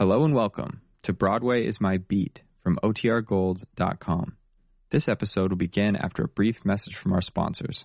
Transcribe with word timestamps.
Hello 0.00 0.24
and 0.24 0.34
welcome 0.34 0.80
to 1.02 1.12
Broadway 1.12 1.66
is 1.66 1.78
My 1.78 1.98
Beat 1.98 2.40
from 2.62 2.78
OTRGold.com. 2.82 4.38
This 4.88 5.08
episode 5.10 5.50
will 5.50 5.58
begin 5.58 5.94
after 5.94 6.24
a 6.24 6.28
brief 6.28 6.64
message 6.64 6.96
from 6.96 7.12
our 7.12 7.20
sponsors. 7.20 7.84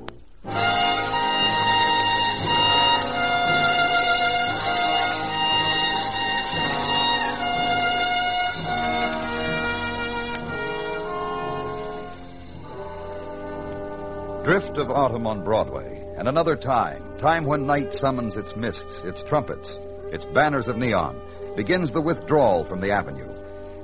Drift 14.43 14.79
of 14.79 14.89
autumn 14.89 15.27
on 15.27 15.43
Broadway, 15.43 16.03
and 16.17 16.27
another 16.27 16.55
time, 16.55 17.15
time 17.19 17.45
when 17.45 17.67
night 17.67 17.93
summons 17.93 18.37
its 18.37 18.55
mists, 18.55 19.03
its 19.03 19.21
trumpets, 19.21 19.79
its 20.11 20.25
banners 20.25 20.67
of 20.67 20.77
neon, 20.77 21.21
begins 21.55 21.91
the 21.91 22.01
withdrawal 22.01 22.63
from 22.63 22.81
the 22.81 22.89
avenue, 22.89 23.31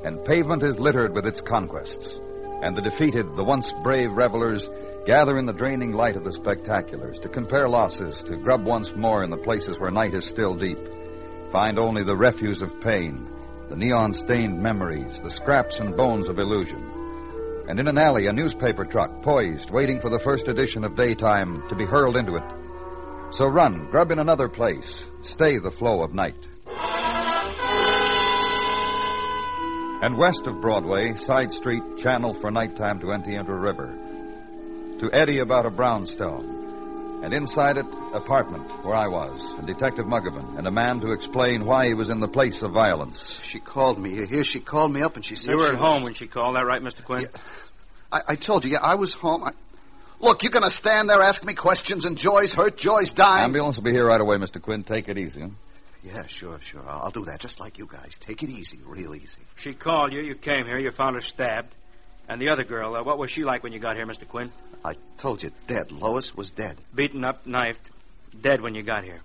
and 0.03 0.25
pavement 0.25 0.63
is 0.63 0.79
littered 0.79 1.13
with 1.13 1.27
its 1.27 1.41
conquests. 1.41 2.19
And 2.63 2.75
the 2.75 2.81
defeated, 2.81 3.35
the 3.35 3.43
once 3.43 3.71
brave 3.83 4.11
revelers, 4.13 4.67
gather 5.05 5.37
in 5.37 5.45
the 5.45 5.53
draining 5.53 5.93
light 5.93 6.15
of 6.15 6.23
the 6.23 6.31
spectaculars 6.31 7.21
to 7.21 7.29
compare 7.29 7.69
losses, 7.69 8.23
to 8.23 8.35
grub 8.35 8.65
once 8.65 8.95
more 8.95 9.23
in 9.23 9.29
the 9.29 9.37
places 9.37 9.77
where 9.77 9.91
night 9.91 10.15
is 10.15 10.25
still 10.25 10.55
deep, 10.55 10.79
find 11.51 11.77
only 11.77 12.03
the 12.03 12.17
refuse 12.17 12.63
of 12.63 12.81
pain, 12.81 13.29
the 13.69 13.75
neon 13.75 14.11
stained 14.11 14.59
memories, 14.59 15.19
the 15.19 15.29
scraps 15.29 15.79
and 15.79 15.95
bones 15.95 16.29
of 16.29 16.39
illusion 16.39 16.96
and 17.67 17.79
in 17.79 17.87
an 17.87 17.97
alley, 17.97 18.27
a 18.27 18.33
newspaper 18.33 18.85
truck 18.85 19.21
poised, 19.21 19.71
waiting 19.71 19.99
for 19.99 20.09
the 20.09 20.19
first 20.19 20.47
edition 20.47 20.83
of 20.85 20.95
Daytime 20.95 21.67
to 21.67 21.75
be 21.75 21.85
hurled 21.85 22.15
into 22.15 22.35
it. 22.35 22.43
So 23.31 23.45
run, 23.45 23.87
grub 23.91 24.11
in 24.11 24.19
another 24.19 24.47
place, 24.47 25.09
stay 25.21 25.57
the 25.57 25.71
flow 25.71 26.01
of 26.01 26.13
night. 26.13 26.47
And 29.99 30.17
west 30.17 30.47
of 30.47 30.61
Broadway, 30.61 31.15
side 31.15 31.51
street, 31.51 31.97
channel 31.97 32.33
for 32.33 32.51
nighttime 32.51 33.01
to 33.01 33.11
empty 33.11 33.35
into 33.35 33.51
a 33.51 33.59
river. 33.59 33.97
To 34.99 35.09
eddy 35.11 35.39
about 35.39 35.65
a 35.65 35.69
brownstone. 35.69 36.56
And 37.23 37.33
inside 37.33 37.77
it, 37.77 37.85
apartment 38.13 38.69
where 38.85 38.95
I 38.95 39.07
was, 39.07 39.43
and 39.57 39.65
Detective 39.65 40.05
Muggavan, 40.05 40.57
and 40.57 40.67
a 40.67 40.71
man 40.71 40.99
to 41.01 41.11
explain 41.11 41.65
why 41.65 41.87
he 41.87 41.93
was 41.93 42.09
in 42.09 42.19
the 42.19 42.27
place 42.27 42.61
of 42.61 42.71
violence. 42.71 43.41
She 43.43 43.59
called 43.59 43.99
me. 43.99 44.25
Here. 44.27 44.43
She 44.43 44.59
called 44.59 44.93
me 44.93 45.01
up 45.01 45.15
and 45.15 45.25
she 45.25 45.35
said 45.35 45.51
You 45.51 45.57
were 45.57 45.65
she 45.65 45.73
at 45.73 45.77
home 45.79 46.03
when 46.03 46.13
she 46.13 46.27
called, 46.27 46.55
that 46.55 46.65
right, 46.65 46.81
Mr. 46.81 47.03
Quinn? 47.03 47.23
Yeah. 47.23 47.41
I, 48.11 48.21
I 48.29 48.35
told 48.35 48.65
you. 48.65 48.71
Yeah, 48.71 48.79
I 48.81 48.95
was 48.95 49.13
home. 49.13 49.43
I... 49.43 49.51
Look, 50.19 50.43
you're 50.43 50.51
going 50.51 50.63
to 50.63 50.71
stand 50.71 51.09
there 51.09 51.21
ask 51.21 51.43
me 51.43 51.53
questions, 51.53 52.05
and 52.05 52.17
Joy's 52.17 52.53
hurt. 52.53 52.77
Joy's 52.77 53.11
dying. 53.11 53.43
Ambulance 53.43 53.77
will 53.77 53.83
be 53.83 53.91
here 53.91 54.05
right 54.05 54.21
away, 54.21 54.37
Mr. 54.37 54.61
Quinn. 54.61 54.83
Take 54.83 55.09
it 55.09 55.17
easy. 55.17 55.43
Yeah, 56.03 56.25
sure, 56.27 56.59
sure. 56.61 56.83
I'll, 56.87 57.03
I'll 57.05 57.11
do 57.11 57.25
that, 57.25 57.39
just 57.39 57.59
like 57.59 57.77
you 57.77 57.87
guys. 57.91 58.17
Take 58.19 58.43
it 58.43 58.49
easy, 58.49 58.79
real 58.85 59.13
easy. 59.15 59.41
She 59.57 59.73
called 59.73 60.13
you, 60.13 60.21
you 60.21 60.35
came 60.35 60.65
here, 60.65 60.79
you 60.79 60.91
found 60.91 61.15
her 61.15 61.21
stabbed. 61.21 61.73
And 62.29 62.41
the 62.41 62.49
other 62.49 62.63
girl, 62.63 62.95
uh, 62.95 63.03
what 63.03 63.17
was 63.17 63.31
she 63.31 63.43
like 63.43 63.63
when 63.63 63.71
you 63.71 63.79
got 63.79 63.95
here, 63.95 64.05
Mr. 64.05 64.27
Quinn? 64.27 64.51
I 64.83 64.95
told 65.17 65.43
you, 65.43 65.51
dead. 65.67 65.91
Lois 65.91 66.35
was 66.35 66.51
dead. 66.51 66.77
Beaten 66.93 67.23
up, 67.23 67.45
knifed, 67.45 67.89
dead 68.41 68.61
when 68.61 68.75
you 68.75 68.83
got 68.83 69.03
here. 69.03 69.19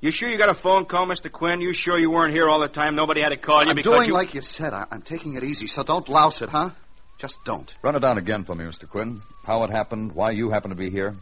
You 0.00 0.10
sure 0.10 0.28
you 0.28 0.36
got 0.36 0.48
a 0.48 0.54
phone 0.54 0.84
call, 0.84 1.06
Mr. 1.06 1.30
Quinn? 1.30 1.60
You 1.60 1.72
sure 1.72 1.98
you 1.98 2.10
weren't 2.10 2.34
here 2.34 2.48
all 2.48 2.60
the 2.60 2.68
time? 2.68 2.96
Nobody 2.96 3.20
had 3.20 3.28
to 3.28 3.36
call 3.36 3.62
you 3.62 3.70
I'm 3.70 3.76
because 3.76 3.92
doing 3.92 4.08
you... 4.08 4.14
like 4.14 4.34
you 4.34 4.42
said. 4.42 4.72
I, 4.72 4.86
I'm 4.90 5.02
taking 5.02 5.34
it 5.34 5.44
easy, 5.44 5.66
so 5.66 5.82
don't 5.82 6.08
louse 6.08 6.42
it, 6.42 6.48
huh? 6.48 6.70
Just 7.18 7.44
don't. 7.44 7.72
Run 7.82 7.94
it 7.94 8.00
down 8.00 8.18
again 8.18 8.44
for 8.44 8.54
me, 8.54 8.64
Mr. 8.64 8.88
Quinn. 8.88 9.22
How 9.44 9.62
it 9.62 9.70
happened, 9.70 10.12
why 10.12 10.32
you 10.32 10.50
happen 10.50 10.70
to 10.70 10.76
be 10.76 10.90
here. 10.90 11.14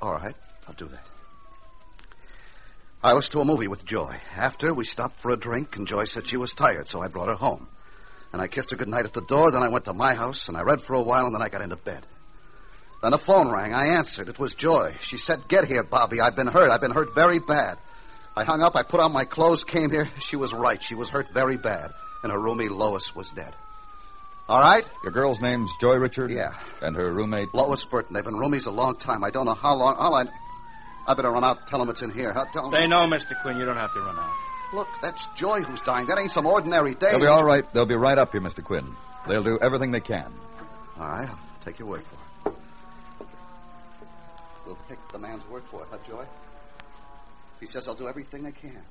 All 0.00 0.12
right, 0.12 0.34
I'll 0.66 0.74
do 0.74 0.86
that. 0.86 1.04
I 3.04 3.14
was 3.14 3.28
to 3.30 3.40
a 3.40 3.44
movie 3.44 3.68
with 3.68 3.84
Joy. 3.84 4.16
After, 4.34 4.74
we 4.74 4.84
stopped 4.84 5.20
for 5.20 5.30
a 5.30 5.36
drink, 5.36 5.76
and 5.76 5.86
Joy 5.86 6.04
said 6.04 6.26
she 6.26 6.36
was 6.36 6.52
tired, 6.52 6.88
so 6.88 7.00
I 7.00 7.08
brought 7.08 7.28
her 7.28 7.34
home. 7.34 7.68
And 8.32 8.40
I 8.40 8.46
kissed 8.48 8.70
her 8.70 8.76
goodnight 8.76 9.04
at 9.04 9.12
the 9.12 9.20
door, 9.20 9.50
then 9.50 9.62
I 9.62 9.68
went 9.68 9.84
to 9.86 9.92
my 9.92 10.14
house, 10.14 10.48
and 10.48 10.56
I 10.56 10.62
read 10.62 10.80
for 10.80 10.94
a 10.94 11.02
while, 11.02 11.26
and 11.26 11.34
then 11.34 11.42
I 11.42 11.48
got 11.48 11.60
into 11.60 11.76
bed. 11.76 12.06
Then 13.02 13.10
the 13.10 13.18
phone 13.18 13.50
rang. 13.50 13.74
I 13.74 13.96
answered. 13.96 14.28
It 14.28 14.38
was 14.38 14.54
Joy. 14.54 14.94
She 15.00 15.18
said, 15.18 15.48
Get 15.48 15.64
here, 15.66 15.82
Bobby. 15.82 16.20
I've 16.20 16.36
been 16.36 16.46
hurt. 16.46 16.70
I've 16.70 16.80
been 16.80 16.92
hurt 16.92 17.14
very 17.14 17.40
bad. 17.40 17.76
I 18.36 18.44
hung 18.44 18.62
up. 18.62 18.76
I 18.76 18.84
put 18.84 19.00
on 19.00 19.12
my 19.12 19.24
clothes, 19.24 19.64
came 19.64 19.90
here. 19.90 20.08
She 20.20 20.36
was 20.36 20.52
right. 20.54 20.82
She 20.82 20.94
was 20.94 21.10
hurt 21.10 21.28
very 21.34 21.56
bad. 21.58 21.92
And 22.22 22.30
her 22.32 22.38
roomie, 22.38 22.70
Lois, 22.70 23.14
was 23.14 23.28
dead. 23.30 23.54
All 24.48 24.60
right? 24.60 24.88
Your 25.02 25.12
girl's 25.12 25.40
name's 25.40 25.70
Joy 25.80 25.94
Richard? 25.96 26.30
Yeah. 26.30 26.54
And 26.80 26.96
her 26.96 27.12
roommate? 27.12 27.52
Lois 27.54 27.84
Burton. 27.84 28.14
They've 28.14 28.24
been 28.24 28.34
roomies 28.34 28.66
a 28.66 28.70
long 28.70 28.96
time. 28.96 29.24
I 29.24 29.30
don't 29.30 29.46
know 29.46 29.54
how 29.54 29.74
long. 29.74 29.96
All 29.96 30.14
I. 30.14 30.24
I 31.06 31.14
better 31.14 31.30
run 31.30 31.42
out 31.44 31.58
and 31.58 31.66
tell 31.66 31.80
them 31.80 31.88
it's 31.90 32.02
in 32.02 32.10
here. 32.10 32.32
Huh? 32.32 32.44
Tell 32.52 32.66
'em- 32.66 32.70
They 32.72 32.86
know, 32.86 33.06
Mr. 33.06 33.40
Quinn, 33.42 33.56
you 33.58 33.64
don't 33.64 33.76
have 33.76 33.92
to 33.94 34.00
run 34.00 34.16
out. 34.16 34.32
Look, 34.72 34.88
that's 35.02 35.26
Joy 35.36 35.60
who's 35.60 35.80
dying. 35.82 36.06
That 36.06 36.18
ain't 36.18 36.30
some 36.30 36.46
ordinary 36.46 36.94
day. 36.94 37.10
They'll 37.10 37.20
be 37.20 37.26
all 37.26 37.44
right. 37.44 37.64
They'll 37.74 37.86
be 37.86 37.94
right 37.94 38.16
up 38.16 38.32
here, 38.32 38.40
Mr. 38.40 38.64
Quinn. 38.64 38.94
They'll 39.28 39.42
do 39.42 39.58
everything 39.60 39.90
they 39.90 40.00
can. 40.00 40.32
All 40.98 41.08
right, 41.08 41.28
I'll 41.28 41.38
take 41.64 41.78
your 41.78 41.88
word 41.88 42.02
for 42.04 42.14
it. 42.50 42.54
We'll 44.66 44.78
take 44.88 44.98
the 45.12 45.18
man's 45.18 45.46
word 45.48 45.64
for 45.64 45.82
it, 45.82 45.88
huh, 45.90 45.98
Joy? 46.06 46.24
He 47.60 47.66
says 47.66 47.86
I'll 47.88 47.94
do 47.94 48.08
everything 48.08 48.46
I 48.46 48.50
can. 48.50 48.82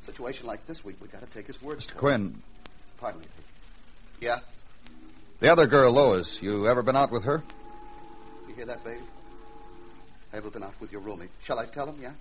Situation 0.00 0.46
like 0.46 0.66
this, 0.66 0.84
we 0.84 0.94
we 1.00 1.08
got 1.08 1.20
to 1.20 1.26
take 1.26 1.46
his 1.46 1.60
word. 1.62 1.78
Mr. 1.78 1.92
for 1.92 1.96
it. 1.96 1.98
Quinn, 1.98 2.42
Pardon 2.98 3.20
me. 3.20 3.26
Yeah, 4.20 4.38
the 5.40 5.50
other 5.52 5.66
girl, 5.66 5.92
Lois, 5.92 6.40
you 6.42 6.66
ever 6.68 6.82
been 6.82 6.96
out 6.96 7.10
with 7.10 7.24
her? 7.24 7.42
you 8.48 8.54
hear 8.54 8.66
that, 8.66 8.84
baby? 8.84 9.00
I 10.32 10.36
ever 10.38 10.50
been 10.50 10.62
out 10.62 10.74
with 10.80 10.92
your 10.92 11.00
roomie? 11.00 11.28
Shall 11.42 11.58
I 11.58 11.66
tell 11.66 11.86
him? 11.86 11.96
Yeah. 12.00 12.12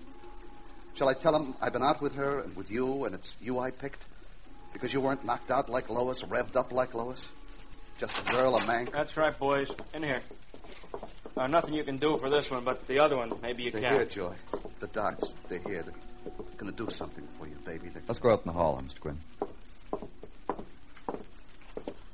Shall 0.95 1.09
I 1.09 1.13
tell 1.13 1.35
him 1.35 1.55
I've 1.61 1.73
been 1.73 1.83
out 1.83 2.01
with 2.01 2.15
her 2.15 2.39
and 2.39 2.55
with 2.55 2.69
you, 2.69 3.05
and 3.05 3.15
it's 3.15 3.35
you 3.41 3.59
I 3.59 3.71
picked 3.71 4.05
because 4.73 4.93
you 4.93 5.01
weren't 5.01 5.25
knocked 5.25 5.51
out 5.51 5.69
like 5.69 5.89
Lois, 5.89 6.21
revved 6.21 6.55
up 6.55 6.71
like 6.71 6.93
Lois? 6.93 7.29
Just 7.97 8.19
a 8.19 8.31
girl, 8.31 8.55
a 8.55 8.65
man. 8.65 8.89
That's 8.91 9.15
right, 9.17 9.37
boys. 9.37 9.69
In 9.93 10.03
here. 10.03 10.21
Uh, 11.35 11.47
nothing 11.47 11.73
you 11.73 11.83
can 11.83 11.97
do 11.97 12.17
for 12.17 12.29
this 12.29 12.49
one, 12.51 12.63
but 12.63 12.85
the 12.87 12.99
other 12.99 13.17
one, 13.17 13.31
maybe 13.41 13.63
you 13.63 13.71
They're 13.71 13.81
can. 13.81 13.93
here, 13.93 14.05
Joy. 14.05 14.35
The 14.79 14.87
docs, 14.87 15.33
they're 15.49 15.59
here. 15.59 15.83
They're 15.83 16.33
going 16.57 16.71
to 16.71 16.85
do 16.85 16.91
something 16.91 17.27
for 17.39 17.47
you, 17.47 17.55
baby. 17.65 17.89
They're... 17.89 18.03
Let's 18.07 18.19
go 18.19 18.31
out 18.31 18.41
in 18.45 18.51
the 18.51 18.53
hall, 18.53 18.79
Mr. 18.85 18.99
Quinn. 18.99 19.17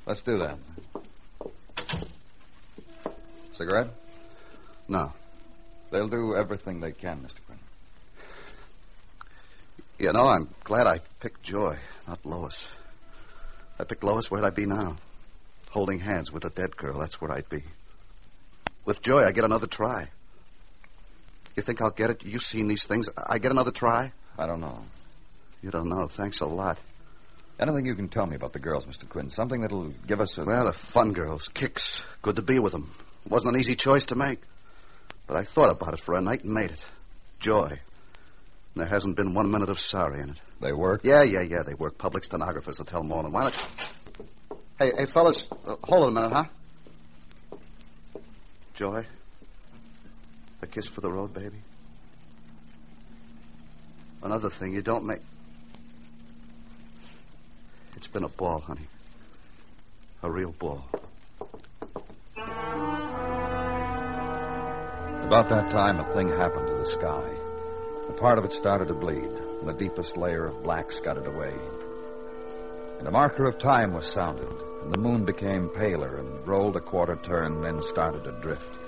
Let's 0.06 0.22
do 0.22 0.38
that. 0.38 0.58
Cigarette? 3.52 3.88
No. 4.88 5.12
They'll 5.90 6.08
do 6.08 6.34
everything 6.34 6.80
they 6.80 6.92
can, 6.92 7.18
Mr. 7.18 7.44
Quinn. 7.46 7.49
You 10.00 10.14
know, 10.14 10.24
I'm 10.24 10.48
glad 10.64 10.86
I 10.86 11.00
picked 11.20 11.42
Joy, 11.42 11.76
not 12.08 12.24
Lois. 12.24 12.70
If 13.74 13.80
I 13.82 13.84
picked 13.84 14.02
Lois, 14.02 14.30
where'd 14.30 14.46
I 14.46 14.48
be 14.48 14.64
now? 14.64 14.96
Holding 15.68 16.00
hands 16.00 16.32
with 16.32 16.46
a 16.46 16.48
dead 16.48 16.74
girl, 16.74 16.98
that's 16.98 17.20
where 17.20 17.30
I'd 17.30 17.50
be. 17.50 17.62
With 18.86 19.02
Joy, 19.02 19.24
I 19.24 19.32
get 19.32 19.44
another 19.44 19.66
try. 19.66 20.08
You 21.54 21.62
think 21.62 21.82
I'll 21.82 21.90
get 21.90 22.08
it? 22.08 22.24
You've 22.24 22.42
seen 22.42 22.66
these 22.66 22.84
things. 22.84 23.10
I 23.14 23.38
get 23.38 23.52
another 23.52 23.72
try? 23.72 24.10
I 24.38 24.46
don't 24.46 24.60
know. 24.60 24.82
You 25.60 25.70
don't 25.70 25.90
know. 25.90 26.06
Thanks 26.06 26.40
a 26.40 26.46
lot. 26.46 26.78
Anything 27.58 27.84
you 27.84 27.94
can 27.94 28.08
tell 28.08 28.24
me 28.24 28.36
about 28.36 28.54
the 28.54 28.58
girls, 28.58 28.86
Mr. 28.86 29.06
Quinn? 29.06 29.28
Something 29.28 29.60
that'll 29.60 29.92
give 30.06 30.22
us 30.22 30.38
a. 30.38 30.44
Well, 30.44 30.64
they're 30.64 30.72
fun 30.72 31.12
girls. 31.12 31.48
Kicks. 31.48 32.02
Good 32.22 32.36
to 32.36 32.42
be 32.42 32.58
with 32.58 32.72
them. 32.72 32.90
It 33.26 33.30
wasn't 33.30 33.54
an 33.54 33.60
easy 33.60 33.74
choice 33.74 34.06
to 34.06 34.16
make. 34.16 34.40
But 35.26 35.36
I 35.36 35.44
thought 35.44 35.70
about 35.70 35.92
it 35.92 36.00
for 36.00 36.14
a 36.14 36.22
night 36.22 36.42
and 36.42 36.54
made 36.54 36.70
it. 36.70 36.86
Joy. 37.38 37.80
There 38.74 38.86
hasn't 38.86 39.16
been 39.16 39.34
one 39.34 39.50
minute 39.50 39.68
of 39.68 39.80
sorry 39.80 40.20
in 40.20 40.30
it. 40.30 40.40
They 40.60 40.72
work? 40.72 41.00
Yeah, 41.04 41.22
yeah, 41.22 41.42
yeah. 41.42 41.62
They 41.62 41.74
work 41.74 41.98
public 41.98 42.24
stenographers 42.24 42.78
until 42.78 43.02
morning. 43.02 43.32
Why 43.32 43.42
don't 43.42 43.54
you... 43.56 43.86
Hey, 44.78 44.92
hey, 44.96 45.06
fellas, 45.06 45.48
uh, 45.66 45.76
hold 45.84 46.04
it 46.04 46.08
a 46.08 46.14
minute, 46.14 46.32
huh? 46.32 46.44
Joy, 48.74 49.04
a 50.62 50.66
kiss 50.66 50.86
for 50.86 51.02
the 51.02 51.12
road, 51.12 51.34
baby. 51.34 51.58
Another 54.22 54.48
thing, 54.48 54.72
you 54.74 54.80
don't 54.80 55.04
make. 55.04 55.20
It's 57.96 58.06
been 58.06 58.24
a 58.24 58.28
ball, 58.28 58.60
honey. 58.60 58.86
A 60.22 60.30
real 60.30 60.52
ball. 60.52 60.86
About 65.26 65.48
that 65.50 65.70
time, 65.70 66.00
a 66.00 66.12
thing 66.14 66.28
happened 66.28 66.68
to 66.68 66.74
the 66.76 66.86
sky. 66.86 67.39
Part 68.20 68.36
of 68.36 68.44
it 68.44 68.52
started 68.52 68.88
to 68.88 68.94
bleed, 68.94 69.24
and 69.24 69.66
the 69.66 69.72
deepest 69.72 70.18
layer 70.18 70.44
of 70.44 70.62
black 70.62 70.92
scudded 70.92 71.26
away. 71.26 71.54
And 72.98 73.08
a 73.08 73.10
marker 73.10 73.46
of 73.46 73.56
time 73.56 73.94
was 73.94 74.08
sounded, 74.08 74.52
and 74.82 74.92
the 74.92 75.00
moon 75.00 75.24
became 75.24 75.70
paler 75.70 76.18
and 76.18 76.46
rolled 76.46 76.76
a 76.76 76.80
quarter 76.80 77.16
turn, 77.16 77.62
then 77.62 77.80
started 77.80 78.24
to 78.24 78.32
drift. 78.42 78.78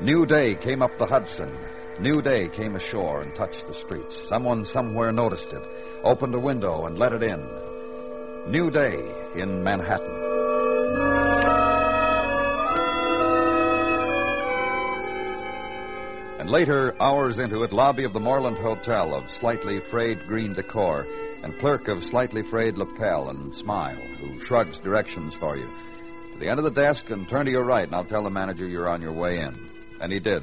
New 0.00 0.26
day 0.26 0.56
came 0.56 0.82
up 0.82 0.98
the 0.98 1.06
Hudson. 1.06 1.56
New 2.00 2.20
day 2.20 2.48
came 2.48 2.74
ashore 2.74 3.20
and 3.20 3.32
touched 3.36 3.68
the 3.68 3.74
streets. 3.74 4.26
Someone 4.26 4.64
somewhere 4.64 5.12
noticed 5.12 5.52
it, 5.52 5.62
opened 6.02 6.34
a 6.34 6.40
window, 6.40 6.86
and 6.86 6.98
let 6.98 7.12
it 7.12 7.22
in. 7.22 7.40
New 8.48 8.72
day 8.72 8.98
in 9.36 9.62
Manhattan. 9.62 10.29
Later, 16.54 17.00
hours 17.00 17.38
into 17.38 17.62
it, 17.62 17.72
lobby 17.72 18.04
of 18.04 18.12
the 18.12 18.20
Moreland 18.20 18.58
Hotel 18.58 19.14
of 19.14 19.30
slightly 19.30 19.78
frayed 19.78 20.26
green 20.26 20.52
decor, 20.52 21.06
and 21.42 21.56
clerk 21.58 21.88
of 21.88 22.02
slightly 22.04 22.42
frayed 22.42 22.76
lapel 22.76 23.28
and 23.30 23.54
smile, 23.54 23.94
who 23.94 24.40
shrugs 24.40 24.78
directions 24.80 25.32
for 25.34 25.56
you. 25.56 25.68
To 26.32 26.38
the 26.40 26.48
end 26.48 26.58
of 26.58 26.64
the 26.64 26.70
desk 26.70 27.10
and 27.10 27.28
turn 27.28 27.46
to 27.46 27.52
your 27.52 27.64
right, 27.64 27.84
and 27.86 27.94
I'll 27.94 28.04
tell 28.04 28.24
the 28.24 28.30
manager 28.30 28.66
you're 28.66 28.88
on 28.88 29.00
your 29.00 29.12
way 29.12 29.38
in. 29.38 29.70
And 30.00 30.12
he 30.12 30.18
did. 30.18 30.42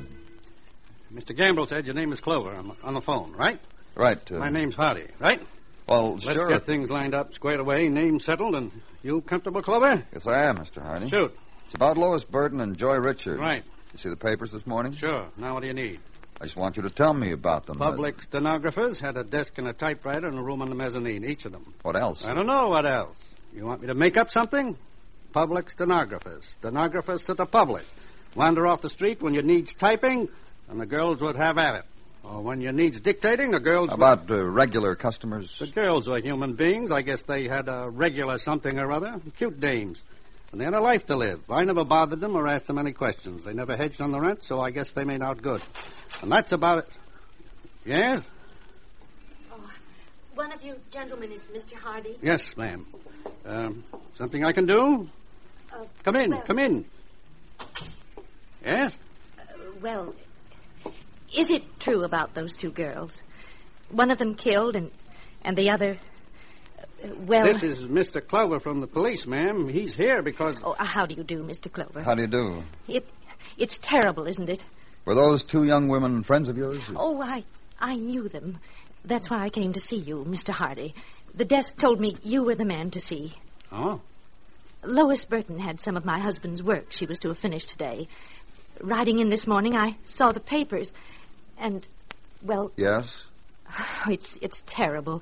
Mr. 1.14 1.36
Gamble 1.36 1.66
said 1.66 1.86
your 1.86 1.96
name 1.96 2.12
is 2.12 2.20
Clover. 2.20 2.54
I'm 2.54 2.72
on 2.84 2.94
the 2.94 3.02
phone, 3.02 3.34
right? 3.34 3.60
Right. 3.96 4.20
Uh, 4.32 4.36
My 4.36 4.50
name's 4.50 4.76
Hardy, 4.76 5.08
right? 5.20 5.42
Well, 5.90 6.14
Let's 6.14 6.34
sure. 6.34 6.48
get 6.48 6.66
things 6.66 6.90
lined 6.90 7.16
up, 7.16 7.34
squared 7.34 7.60
away, 7.60 7.88
name 7.90 8.20
settled, 8.20 8.56
and 8.56 8.72
you 9.04 9.22
comfortable, 9.22 9.62
Clover? 9.62 10.04
Yes, 10.14 10.28
I 10.28 10.44
am, 10.46 10.58
Mr. 10.58 10.82
Hardy. 10.82 11.10
Shoot. 11.10 11.38
It's 11.66 11.76
about 11.76 11.98
Lois 11.98 12.24
Burton 12.24 12.62
and 12.62 12.78
Joy 12.78 12.96
Richard. 12.96 13.40
Right. 13.40 13.64
You 13.98 14.02
see 14.02 14.10
the 14.10 14.16
papers 14.16 14.52
this 14.52 14.68
morning? 14.68 14.92
Sure. 14.92 15.28
Now 15.38 15.56
what 15.56 15.62
do 15.62 15.68
you 15.68 15.74
need? 15.74 16.00
I 16.40 16.44
just 16.44 16.56
want 16.56 16.78
you 16.78 16.84
to 16.84 16.90
tell 16.92 17.16
me 17.16 17.32
about 17.32 17.66
them. 17.66 17.78
Public 17.78 18.22
stenographers 18.22 19.00
had 19.00 19.18
a 19.18 19.24
desk 19.24 19.58
and 19.58 19.68
a 19.68 19.74
typewriter 19.74 20.28
and 20.28 20.38
a 20.38 20.42
room 20.44 20.62
on 20.62 20.70
the 20.70 20.76
mezzanine, 20.76 21.26
each 21.26 21.46
of 21.46 21.52
them. 21.52 21.74
what 21.82 22.00
else? 22.00 22.24
I 22.24 22.36
don't 22.36 22.46
know 22.46 22.68
what 22.68 22.86
else. 22.86 23.18
You 23.56 23.66
want 23.66 23.82
me 23.82 23.88
to 23.88 23.96
make 23.96 24.16
up 24.16 24.30
something? 24.30 24.78
Public 25.34 25.72
stenographers. 25.72 26.46
Stenographers 26.60 27.24
to 27.24 27.34
the 27.34 27.48
public. 27.48 27.86
Wander 28.36 28.68
off 28.68 28.82
the 28.82 28.90
street 28.90 29.20
when 29.20 29.34
you 29.34 29.42
needs 29.42 29.74
typing, 29.74 30.30
and 30.70 30.80
the 30.80 30.86
girls 30.86 31.20
would 31.22 31.36
have 31.36 31.58
at 31.58 31.74
it. 31.78 31.86
Or 32.24 32.44
when 32.44 32.62
you 32.62 32.72
needs 32.72 33.00
dictating, 33.00 33.50
the 33.50 33.60
girls 33.60 33.90
About 33.92 34.30
uh, 34.30 34.44
regular 34.44 34.94
customers. 34.94 35.58
The 35.58 35.66
girls 35.66 36.08
were 36.08 36.20
human 36.20 36.54
beings. 36.54 36.92
I 36.92 37.02
guess 37.02 37.24
they 37.24 37.48
had 37.48 37.68
a 37.68 37.90
regular 37.90 38.38
something 38.38 38.78
or 38.78 38.92
other. 38.92 39.20
Cute 39.38 39.60
dames. 39.60 40.04
And 40.52 40.62
they 40.62 40.66
had 40.66 40.74
a 40.74 40.80
life 40.80 41.06
to 41.08 41.16
live. 41.16 41.42
I 41.50 41.64
never 41.66 41.84
bothered 41.84 42.20
them 42.22 42.36
or 42.36 42.48
asked 42.48 42.68
them 42.68 42.78
any 42.78 42.94
questions. 42.94 43.44
They 43.44 43.54
never 43.54 43.76
hedged 43.76 44.02
on 44.02 44.12
the 44.12 44.20
rent, 44.20 44.44
so 44.44 44.62
I 44.62 44.72
guess 44.72 44.92
they 44.92 45.04
made 45.04 45.22
out 45.22 45.42
good. 45.42 45.62
And 46.22 46.32
that's 46.32 46.52
about 46.52 46.80
it. 46.80 46.90
Yes? 47.86 48.24
One 50.36 50.52
of 50.52 50.64
you 50.64 50.76
gentlemen 50.92 51.32
is 51.32 51.44
Mr. 51.46 51.74
Hardy. 51.74 52.16
Yes, 52.22 52.56
ma'am. 52.56 52.86
Um, 53.46 53.84
something 54.18 54.46
I 54.46 54.52
can 54.52 54.66
do? 54.68 55.10
Uh, 55.74 55.84
Come 56.04 56.16
in, 56.16 56.30
well- 56.32 56.42
come 56.42 56.60
in. 56.60 56.86
Yes? 58.64 58.94
Well, 59.82 60.14
is 61.34 61.50
it 61.50 61.64
true 61.80 62.04
about 62.04 62.36
those 62.36 62.56
two 62.56 62.72
girls? 62.72 63.22
One 63.90 64.12
of 64.12 64.18
them 64.18 64.36
killed, 64.36 64.76
and 64.76 64.92
and 65.44 65.58
the 65.58 65.70
other. 65.72 65.98
Uh, 67.04 67.08
well. 67.26 67.46
This 67.46 67.64
is 67.64 67.86
Mr. 67.86 68.26
Clover 68.26 68.60
from 68.60 68.82
the 68.82 68.88
police, 68.88 69.26
ma'am. 69.28 69.68
He's 69.68 69.94
here 69.94 70.22
because. 70.22 70.58
Oh, 70.64 70.72
uh, 70.78 70.86
how 70.86 71.06
do 71.06 71.16
you 71.16 71.24
do, 71.24 71.44
Mr. 71.44 71.72
Clover? 71.72 72.02
How 72.02 72.16
do 72.16 72.22
you 72.22 72.28
do? 72.28 72.64
It, 72.88 73.08
it's 73.58 73.78
terrible, 73.78 74.28
isn't 74.28 74.50
it? 74.50 74.64
Were 75.06 75.16
those 75.16 75.44
two 75.44 75.64
young 75.64 75.88
women 75.88 76.24
friends 76.24 76.50
of 76.50 76.58
yours? 76.58 76.82
Oh, 76.96 77.22
I, 77.22 77.44
I 77.80 77.96
knew 77.96 78.28
them. 78.28 78.60
That's 79.06 79.30
why 79.30 79.44
I 79.44 79.50
came 79.50 79.74
to 79.74 79.80
see 79.80 79.98
you, 79.98 80.26
Mr. 80.28 80.50
Hardy. 80.50 80.94
The 81.34 81.46
desk 81.46 81.78
told 81.78 82.00
me 82.00 82.18
you 82.24 82.44
were 82.44 82.56
the 82.56 82.66
man 82.66 82.92
to 82.92 83.00
see. 83.00 83.34
Oh. 83.72 84.02
Lois 84.84 85.24
Burton 85.26 85.60
had 85.60 85.80
some 85.80 85.96
of 85.98 86.06
my 86.06 86.20
husband's 86.20 86.62
work 86.62 86.88
she 86.92 87.06
was 87.06 87.20
to 87.20 87.30
have 87.30 87.38
finished 87.38 87.70
today. 87.70 88.08
Riding 88.82 89.20
in 89.20 89.30
this 89.30 89.48
morning, 89.48 89.76
I 89.76 89.98
saw 90.06 90.32
the 90.32 90.40
papers, 90.40 90.94
and, 91.58 91.88
well, 92.44 92.72
Yes. 92.76 93.26
it's 94.08 94.38
it's 94.42 94.64
terrible. 94.66 95.22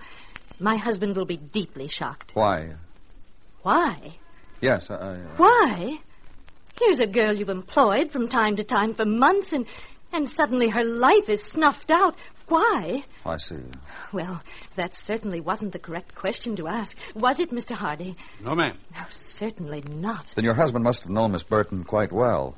My 0.59 0.77
husband 0.77 1.15
will 1.17 1.25
be 1.25 1.37
deeply 1.37 1.87
shocked. 1.87 2.31
Why? 2.33 2.75
Why? 3.61 4.17
Yes, 4.61 4.89
I. 4.89 4.95
I- 4.95 5.17
Why? 5.37 5.97
Here's 6.79 6.99
a 6.99 7.07
girl 7.07 7.33
you've 7.33 7.49
employed 7.49 8.11
from 8.11 8.27
time 8.27 8.57
to 8.57 8.63
time 8.63 8.95
for 8.95 9.05
months, 9.05 9.53
and 9.53 9.65
and 10.11 10.27
suddenly 10.29 10.69
her 10.69 10.83
life 10.83 11.29
is 11.29 11.41
snuffed 11.43 11.91
out. 11.91 12.15
Why? 12.47 13.03
I 13.25 13.37
see. 13.37 13.57
Well, 14.13 14.41
that 14.75 14.93
certainly 14.95 15.41
wasn't 15.41 15.73
the 15.73 15.79
correct 15.79 16.13
question 16.15 16.55
to 16.57 16.67
ask, 16.67 16.95
was 17.15 17.39
it, 17.39 17.49
Mr. 17.49 17.75
Hardy? 17.75 18.15
No, 18.43 18.53
ma'am. 18.53 18.77
No, 18.93 19.01
certainly 19.09 19.81
not. 19.89 20.27
Then 20.35 20.45
your 20.45 20.53
husband 20.53 20.83
must 20.83 20.99
have 21.03 21.09
known 21.11 21.31
Miss 21.31 21.41
Burton 21.43 21.83
quite 21.83 22.11
well. 22.11 22.55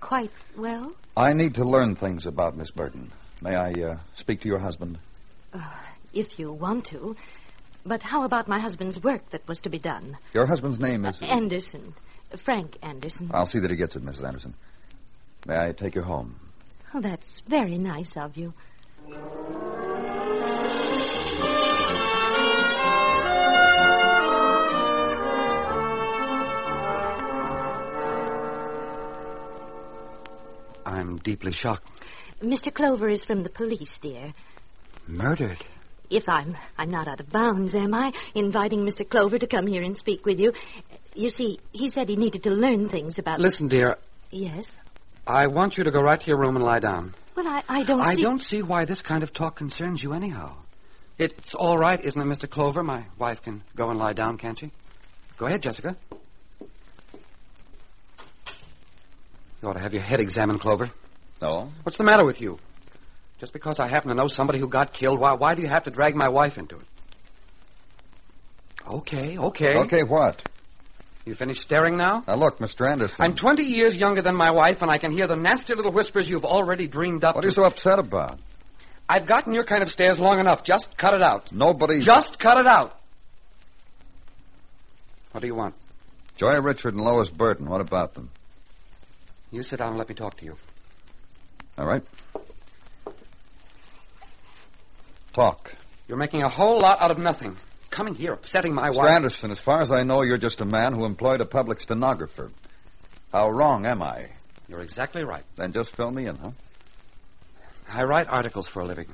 Quite 0.00 0.30
well. 0.56 0.92
I 1.16 1.32
need 1.32 1.56
to 1.56 1.64
learn 1.64 1.96
things 1.96 2.24
about 2.24 2.56
Miss 2.56 2.70
Burton. 2.70 3.10
May 3.42 3.56
I 3.56 3.72
uh, 3.72 3.98
speak 4.14 4.42
to 4.42 4.48
your 4.48 4.58
husband? 4.60 4.98
If 6.12 6.38
you 6.38 6.52
want 6.52 6.86
to. 6.86 7.16
But 7.84 8.02
how 8.02 8.24
about 8.24 8.48
my 8.48 8.58
husband's 8.58 9.02
work 9.02 9.30
that 9.30 9.46
was 9.48 9.60
to 9.62 9.70
be 9.70 9.78
done? 9.78 10.18
Your 10.34 10.46
husband's 10.46 10.78
name 10.78 11.04
is. 11.04 11.20
Uh, 11.22 11.26
Anderson. 11.26 11.94
Frank 12.36 12.76
Anderson. 12.82 13.30
I'll 13.32 13.46
see 13.46 13.60
that 13.60 13.70
he 13.70 13.76
gets 13.76 13.96
it, 13.96 14.04
Mrs. 14.04 14.26
Anderson. 14.26 14.54
May 15.46 15.56
I 15.56 15.72
take 15.72 15.94
you 15.94 16.02
home? 16.02 16.38
Oh, 16.92 17.00
that's 17.00 17.40
very 17.46 17.78
nice 17.78 18.16
of 18.16 18.36
you. 18.36 18.52
I'm 30.84 31.18
deeply 31.18 31.52
shocked. 31.52 31.88
Mr. 32.42 32.72
Clover 32.72 33.08
is 33.08 33.24
from 33.24 33.42
the 33.42 33.50
police, 33.50 33.98
dear. 33.98 34.32
Murdered? 35.06 35.64
If 36.10 36.28
I'm 36.28 36.56
I'm 36.76 36.90
not 36.90 37.08
out 37.08 37.20
of 37.20 37.30
bounds, 37.30 37.74
am 37.74 37.94
I? 37.94 38.12
Inviting 38.34 38.84
Mr. 38.84 39.08
Clover 39.08 39.38
to 39.38 39.46
come 39.46 39.66
here 39.66 39.82
and 39.82 39.96
speak 39.96 40.24
with 40.24 40.40
you. 40.40 40.52
You 41.14 41.30
see, 41.30 41.58
he 41.72 41.88
said 41.88 42.08
he 42.08 42.16
needed 42.16 42.44
to 42.44 42.50
learn 42.50 42.88
things 42.88 43.18
about 43.18 43.38
Listen, 43.38 43.68
dear, 43.68 43.98
Yes. 44.30 44.78
I 45.26 45.46
want 45.46 45.76
you 45.76 45.84
to 45.84 45.90
go 45.90 46.00
right 46.00 46.20
to 46.20 46.26
your 46.26 46.38
room 46.38 46.56
and 46.56 46.64
lie 46.64 46.78
down. 46.78 47.14
Well, 47.34 47.46
I, 47.46 47.62
I 47.68 47.82
don't 47.84 48.00
I 48.00 48.14
see 48.14 48.22
don't 48.22 48.40
see 48.40 48.62
why 48.62 48.84
this 48.84 49.02
kind 49.02 49.22
of 49.22 49.32
talk 49.32 49.56
concerns 49.56 50.02
you 50.02 50.12
anyhow. 50.12 50.56
It's 51.18 51.54
all 51.54 51.76
right, 51.76 52.02
isn't 52.02 52.20
it, 52.20 52.24
Mr. 52.24 52.48
Clover? 52.48 52.82
My 52.82 53.04
wife 53.18 53.42
can 53.42 53.62
go 53.74 53.90
and 53.90 53.98
lie 53.98 54.12
down, 54.12 54.38
can't 54.38 54.58
she? 54.58 54.70
Go 55.36 55.46
ahead, 55.46 55.62
Jessica. 55.62 55.96
You 59.60 59.68
ought 59.68 59.72
to 59.74 59.80
have 59.80 59.92
your 59.92 60.02
head 60.02 60.20
examined, 60.20 60.60
Clover. 60.60 60.90
No. 61.42 61.72
What's 61.82 61.98
the 61.98 62.04
matter 62.04 62.24
with 62.24 62.40
you? 62.40 62.58
Just 63.38 63.52
because 63.52 63.78
I 63.78 63.88
happen 63.88 64.08
to 64.08 64.14
know 64.14 64.26
somebody 64.26 64.58
who 64.58 64.68
got 64.68 64.92
killed, 64.92 65.20
why, 65.20 65.34
why 65.34 65.54
do 65.54 65.62
you 65.62 65.68
have 65.68 65.84
to 65.84 65.90
drag 65.90 66.16
my 66.16 66.28
wife 66.28 66.58
into 66.58 66.76
it? 66.76 66.86
Okay, 68.86 69.38
okay. 69.38 69.76
Okay, 69.76 70.02
what? 70.02 70.42
You 71.24 71.34
finished 71.34 71.62
staring 71.62 71.96
now? 71.96 72.22
Now, 72.26 72.36
look, 72.36 72.58
Mr. 72.58 72.90
Anderson. 72.90 73.22
I'm 73.22 73.34
20 73.34 73.62
years 73.62 73.98
younger 73.98 74.22
than 74.22 74.34
my 74.34 74.50
wife, 74.50 74.80
and 74.82 74.90
I 74.90 74.96
can 74.98 75.12
hear 75.12 75.26
the 75.26 75.36
nasty 75.36 75.74
little 75.74 75.92
whispers 75.92 76.28
you've 76.28 76.46
already 76.46 76.88
dreamed 76.88 77.22
up. 77.22 77.34
What 77.34 77.44
are 77.44 77.48
you 77.48 77.52
so 77.52 77.64
upset 77.64 77.98
about? 77.98 78.38
I've 79.08 79.26
gotten 79.26 79.52
your 79.52 79.64
kind 79.64 79.82
of 79.82 79.90
stares 79.90 80.18
long 80.18 80.38
enough. 80.38 80.62
Just 80.64 80.96
cut 80.96 81.14
it 81.14 81.22
out. 81.22 81.52
Nobody. 81.52 82.00
Just 82.00 82.38
cut 82.38 82.58
it 82.58 82.66
out. 82.66 82.98
What 85.32 85.42
do 85.42 85.46
you 85.46 85.54
want? 85.54 85.74
Joy 86.36 86.58
Richard 86.60 86.94
and 86.94 87.04
Lois 87.04 87.28
Burton. 87.28 87.68
What 87.68 87.80
about 87.80 88.14
them? 88.14 88.30
You 89.50 89.62
sit 89.62 89.78
down 89.78 89.88
and 89.88 89.98
let 89.98 90.08
me 90.08 90.14
talk 90.14 90.36
to 90.38 90.44
you. 90.44 90.56
All 91.76 91.86
right. 91.86 92.02
Talk. 95.38 95.72
You're 96.08 96.18
making 96.18 96.42
a 96.42 96.48
whole 96.48 96.80
lot 96.80 97.00
out 97.00 97.12
of 97.12 97.18
nothing. 97.18 97.56
Coming 97.90 98.16
here, 98.16 98.32
upsetting 98.32 98.74
my 98.74 98.88
Mr. 98.88 98.98
wife. 98.98 99.10
Anderson, 99.12 99.52
as 99.52 99.60
far 99.60 99.80
as 99.80 99.92
I 99.92 100.02
know, 100.02 100.22
you're 100.22 100.36
just 100.36 100.60
a 100.60 100.64
man 100.64 100.92
who 100.92 101.04
employed 101.04 101.40
a 101.40 101.44
public 101.44 101.78
stenographer. 101.78 102.50
How 103.30 103.48
wrong 103.48 103.86
am 103.86 104.02
I? 104.02 104.30
You're 104.66 104.80
exactly 104.80 105.22
right. 105.22 105.44
Then 105.54 105.70
just 105.70 105.94
fill 105.94 106.10
me 106.10 106.26
in, 106.26 106.34
huh? 106.34 106.50
I 107.88 108.02
write 108.02 108.26
articles 108.28 108.66
for 108.66 108.80
a 108.80 108.84
living. 108.84 109.06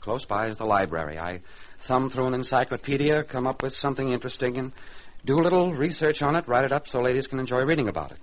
Close 0.00 0.24
by 0.24 0.48
is 0.48 0.56
the 0.56 0.64
library. 0.64 1.20
I 1.20 1.42
thumb 1.78 2.08
through 2.08 2.26
an 2.26 2.34
encyclopedia, 2.34 3.22
come 3.22 3.46
up 3.46 3.62
with 3.62 3.74
something 3.74 4.08
interesting, 4.08 4.58
and 4.58 4.72
Do 5.24 5.36
a 5.36 5.44
little 5.44 5.72
research 5.72 6.20
on 6.24 6.34
it, 6.34 6.48
write 6.48 6.64
it 6.64 6.72
up 6.72 6.88
so 6.88 7.00
ladies 7.00 7.28
can 7.28 7.38
enjoy 7.38 7.60
reading 7.60 7.86
about 7.86 8.10
it. 8.10 8.18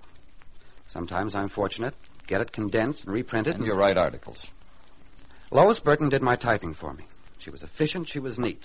Sometimes 0.87 1.33
I'm 1.33 1.47
fortunate, 1.47 1.95
get 2.27 2.41
it 2.41 2.51
condensed 2.51 3.05
and 3.05 3.13
reprinted. 3.13 3.55
And 3.55 3.65
you 3.65 3.71
write 3.71 3.97
articles. 3.97 4.51
Lois 5.49 5.79
Burton 5.79 6.09
did 6.09 6.21
my 6.21 6.35
typing 6.35 6.73
for 6.73 6.91
me. 6.91 7.05
She 7.41 7.49
was 7.49 7.63
efficient, 7.63 8.07
she 8.07 8.19
was 8.19 8.37
neat, 8.37 8.63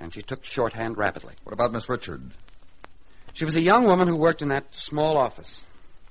and 0.00 0.12
she 0.12 0.20
took 0.20 0.44
shorthand 0.44 0.98
rapidly. 0.98 1.34
What 1.44 1.52
about 1.52 1.70
Miss 1.70 1.88
Richard? 1.88 2.20
She 3.34 3.44
was 3.44 3.54
a 3.54 3.60
young 3.60 3.84
woman 3.84 4.08
who 4.08 4.16
worked 4.16 4.42
in 4.42 4.48
that 4.48 4.74
small 4.74 5.16
office. 5.16 5.64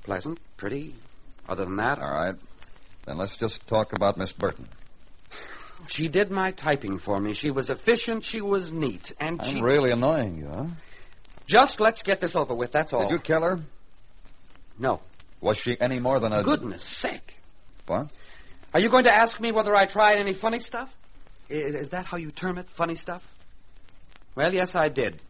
Pleasant, 0.04 0.40
pretty. 0.56 0.96
Other 1.50 1.66
than 1.66 1.76
that, 1.76 2.00
All 2.00 2.10
right. 2.10 2.36
Then 3.06 3.18
let's 3.18 3.36
just 3.36 3.68
talk 3.68 3.92
about 3.92 4.18
Miss 4.18 4.32
Burton. 4.32 4.68
she 5.88 6.08
did 6.08 6.32
my 6.32 6.52
typing 6.52 7.00
for 7.00 7.20
me. 7.20 7.34
She 7.34 7.52
was 7.52 7.70
efficient, 7.70 8.24
she 8.24 8.40
was 8.40 8.72
neat, 8.72 9.12
and 9.20 9.42
I'm 9.42 9.48
she. 9.48 9.62
really 9.62 9.92
annoying 9.92 10.38
you, 10.38 10.48
huh? 10.48 10.68
Just 11.48 11.82
let's 11.82 12.02
get 12.02 12.22
this 12.22 12.34
over 12.36 12.56
with, 12.56 12.72
that's 12.72 12.94
all. 12.94 13.02
Did 13.02 13.12
you 13.12 13.20
kill 13.20 13.42
her? 13.42 13.60
No. 14.80 15.02
Was 15.42 15.58
she 15.58 15.76
any 15.82 16.00
more 16.00 16.22
than 16.22 16.32
a. 16.32 16.44
Goodness 16.44 16.82
sake. 16.82 17.40
What? 17.88 18.08
Are 18.74 18.80
you 18.80 18.88
going 18.88 19.04
to 19.04 19.14
ask 19.14 19.38
me 19.42 19.52
whether 19.52 19.76
I 19.76 19.84
tried 19.84 20.18
any 20.18 20.34
funny 20.34 20.60
stuff? 20.60 20.96
Is, 21.50 21.76
is 21.76 21.90
that 21.92 22.06
how 22.06 22.18
you 22.18 22.32
term 22.32 22.58
it, 22.58 22.70
funny 22.70 22.96
stuff? 22.96 23.26
Well, 24.36 24.54
yes, 24.54 24.76
I 24.76 24.90
did. 24.90 25.22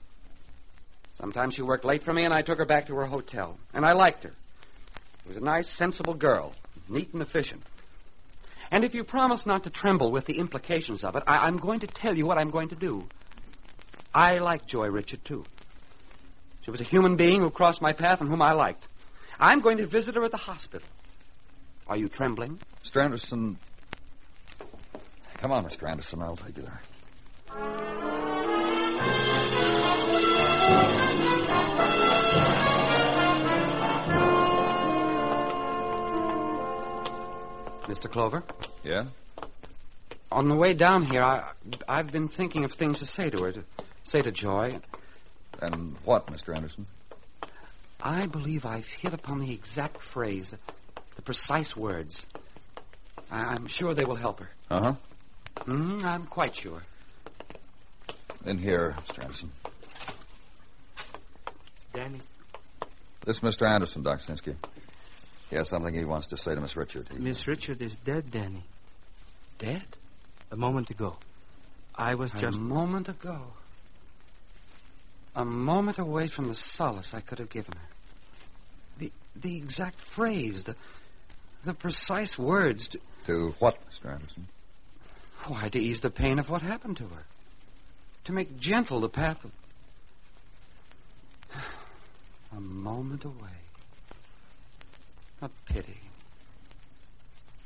Sometimes 1.20 1.54
she 1.54 1.62
worked 1.62 1.86
late 1.86 2.04
for 2.04 2.14
me, 2.14 2.24
and 2.24 2.34
I 2.34 2.42
took 2.42 2.58
her 2.58 2.66
back 2.66 2.88
to 2.88 2.96
her 2.96 3.06
hotel. 3.06 3.58
And 3.74 3.86
I 3.86 3.94
liked 3.94 4.24
her. 4.24 4.34
She 5.24 5.30
was 5.30 5.38
a 5.38 5.44
nice, 5.44 5.70
sensible 5.70 6.14
girl, 6.14 6.54
neat 6.90 7.14
and 7.14 7.22
efficient. 7.22 7.64
And 8.72 8.84
if 8.84 8.96
you 8.96 9.04
promise 9.04 9.46
not 9.46 9.64
to 9.64 9.70
tremble 9.70 10.12
with 10.12 10.26
the 10.26 10.40
implications 10.40 11.04
of 11.04 11.16
it, 11.16 11.24
I, 11.28 11.48
I'm 11.48 11.58
going 11.58 11.82
to 11.82 11.88
tell 11.88 12.18
you 12.18 12.26
what 12.26 12.38
I'm 12.38 12.50
going 12.50 12.70
to 12.70 12.76
do. 12.76 13.06
I 14.14 14.40
like 14.40 14.66
Joy 14.66 14.88
Richard, 14.88 15.24
too. 15.24 15.46
She 16.62 16.72
was 16.72 16.82
a 16.82 16.84
human 16.84 17.16
being 17.16 17.42
who 17.42 17.52
crossed 17.52 17.82
my 17.82 17.94
path 17.94 18.22
and 18.22 18.30
whom 18.30 18.42
I 18.42 18.54
liked. 18.54 18.88
I'm 19.40 19.62
going 19.62 19.78
to 19.78 19.86
visit 19.86 20.16
her 20.16 20.24
at 20.24 20.32
the 20.32 20.38
hospital. 20.38 20.88
Are 21.88 21.98
you 21.98 22.10
trembling? 22.10 22.60
Mr. 22.84 23.56
Come 25.46 25.52
on, 25.52 25.64
Mr. 25.64 25.88
Anderson. 25.88 26.24
I'll 26.24 26.36
take 26.36 26.58
you 26.58 26.64
there. 26.64 26.82
Mr. 37.84 38.10
Clover? 38.12 38.44
Yeah? 38.84 39.04
On 40.32 40.50
the 40.50 40.56
way 40.56 40.74
down 40.74 41.06
here, 41.06 41.22
I, 41.22 41.52
I've 41.88 42.12
been 42.12 42.28
thinking 42.28 42.64
of 42.64 42.74
things 42.74 42.98
to 42.98 43.06
say 43.06 43.30
to 43.30 43.44
her, 43.44 43.52
to 43.52 43.64
say 44.04 44.24
to 44.24 44.32
Joy. 44.32 44.80
And 45.62 45.96
what, 46.06 46.26
Mr. 46.26 46.56
Anderson? 46.56 46.88
I 48.02 48.26
believe 48.26 48.66
I've 48.66 48.88
hit 48.88 49.14
upon 49.14 49.42
the 49.42 49.54
exact 49.54 50.02
phrase, 50.02 50.50
the, 50.50 50.58
the 51.18 51.22
precise 51.22 51.78
words. 51.78 52.26
I, 53.30 53.42
I'm 53.42 53.68
sure 53.68 53.94
they 53.94 54.06
will 54.06 54.16
help 54.16 54.40
her. 54.40 54.50
Uh 54.72 54.80
huh. 54.80 54.94
Mm, 55.64 56.04
I'm 56.04 56.26
quite 56.26 56.56
sure. 56.56 56.82
In 58.46 58.58
here, 58.58 58.96
Mr. 59.08 59.24
Anderson. 59.24 59.52
Danny, 61.94 62.22
This 63.26 63.40
Mr. 63.40 63.68
Anderson, 63.68 64.04
Doc 64.04 64.20
Sinsky. 64.20 64.56
He 65.50 65.56
has 65.56 65.70
something 65.70 65.94
he 65.94 66.04
wants 66.06 66.28
to 66.28 66.38
say 66.38 66.54
to 66.54 66.62
Miss 66.62 66.76
Richard. 66.76 67.08
He- 67.10 67.18
Miss 67.20 67.48
Richard 67.48 67.82
is 67.82 67.96
dead, 67.98 68.30
Danny. 68.32 68.64
Dead? 69.58 69.84
A 70.52 70.56
moment 70.58 70.90
ago. 70.90 71.16
I 71.96 72.16
was 72.16 72.32
just. 72.34 72.58
A 72.58 72.62
moment 72.62 73.08
ago. 73.08 73.42
A 75.36 75.46
moment 75.46 75.98
away 75.98 76.28
from 76.28 76.48
the 76.50 76.56
solace 76.56 77.14
I 77.14 77.22
could 77.22 77.40
have 77.40 77.50
given 77.50 77.74
her. 77.74 77.88
The 79.00 79.12
the 79.36 79.56
exact 79.58 80.00
phrase, 80.02 80.66
the 80.66 80.76
the 81.64 81.74
precise 81.74 82.38
words 82.38 82.90
to, 82.90 83.00
To 83.26 83.56
what, 83.60 83.78
Mr. 83.90 84.12
Anderson? 84.12 84.48
Why 85.48 85.70
to 85.70 85.80
ease 85.80 86.02
the 86.02 86.10
pain 86.10 86.40
of 86.40 86.50
what 86.50 86.62
happened 86.62 86.98
to 86.98 87.04
her. 87.04 87.24
To 88.26 88.34
make 88.34 88.58
gentle 88.60 89.00
the 89.00 89.10
path 89.10 89.44
of 89.46 89.52
a 92.58 92.60
moment 92.60 93.24
away. 93.26 93.34
A 95.42 95.50
pity. 95.66 96.00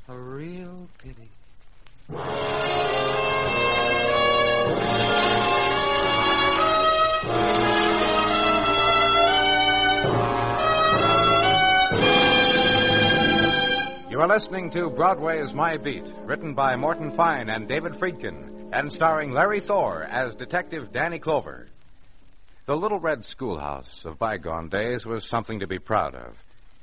A 0.08 0.16
real 0.16 0.88
pity. 0.98 1.30
You 14.20 14.24
are 14.24 14.28
listening 14.28 14.68
to 14.72 14.90
Broadway's 14.90 15.54
My 15.54 15.78
Beat, 15.78 16.04
written 16.26 16.52
by 16.52 16.76
Morton 16.76 17.10
Fine 17.10 17.48
and 17.48 17.66
David 17.66 17.94
Friedkin, 17.94 18.68
and 18.70 18.92
starring 18.92 19.32
Larry 19.32 19.60
Thor 19.60 20.02
as 20.02 20.34
Detective 20.34 20.92
Danny 20.92 21.18
Clover. 21.18 21.68
The 22.66 22.76
Little 22.76 23.00
Red 23.00 23.24
Schoolhouse 23.24 24.04
of 24.04 24.18
bygone 24.18 24.68
days 24.68 25.06
was 25.06 25.26
something 25.26 25.60
to 25.60 25.66
be 25.66 25.78
proud 25.78 26.14
of. 26.14 26.36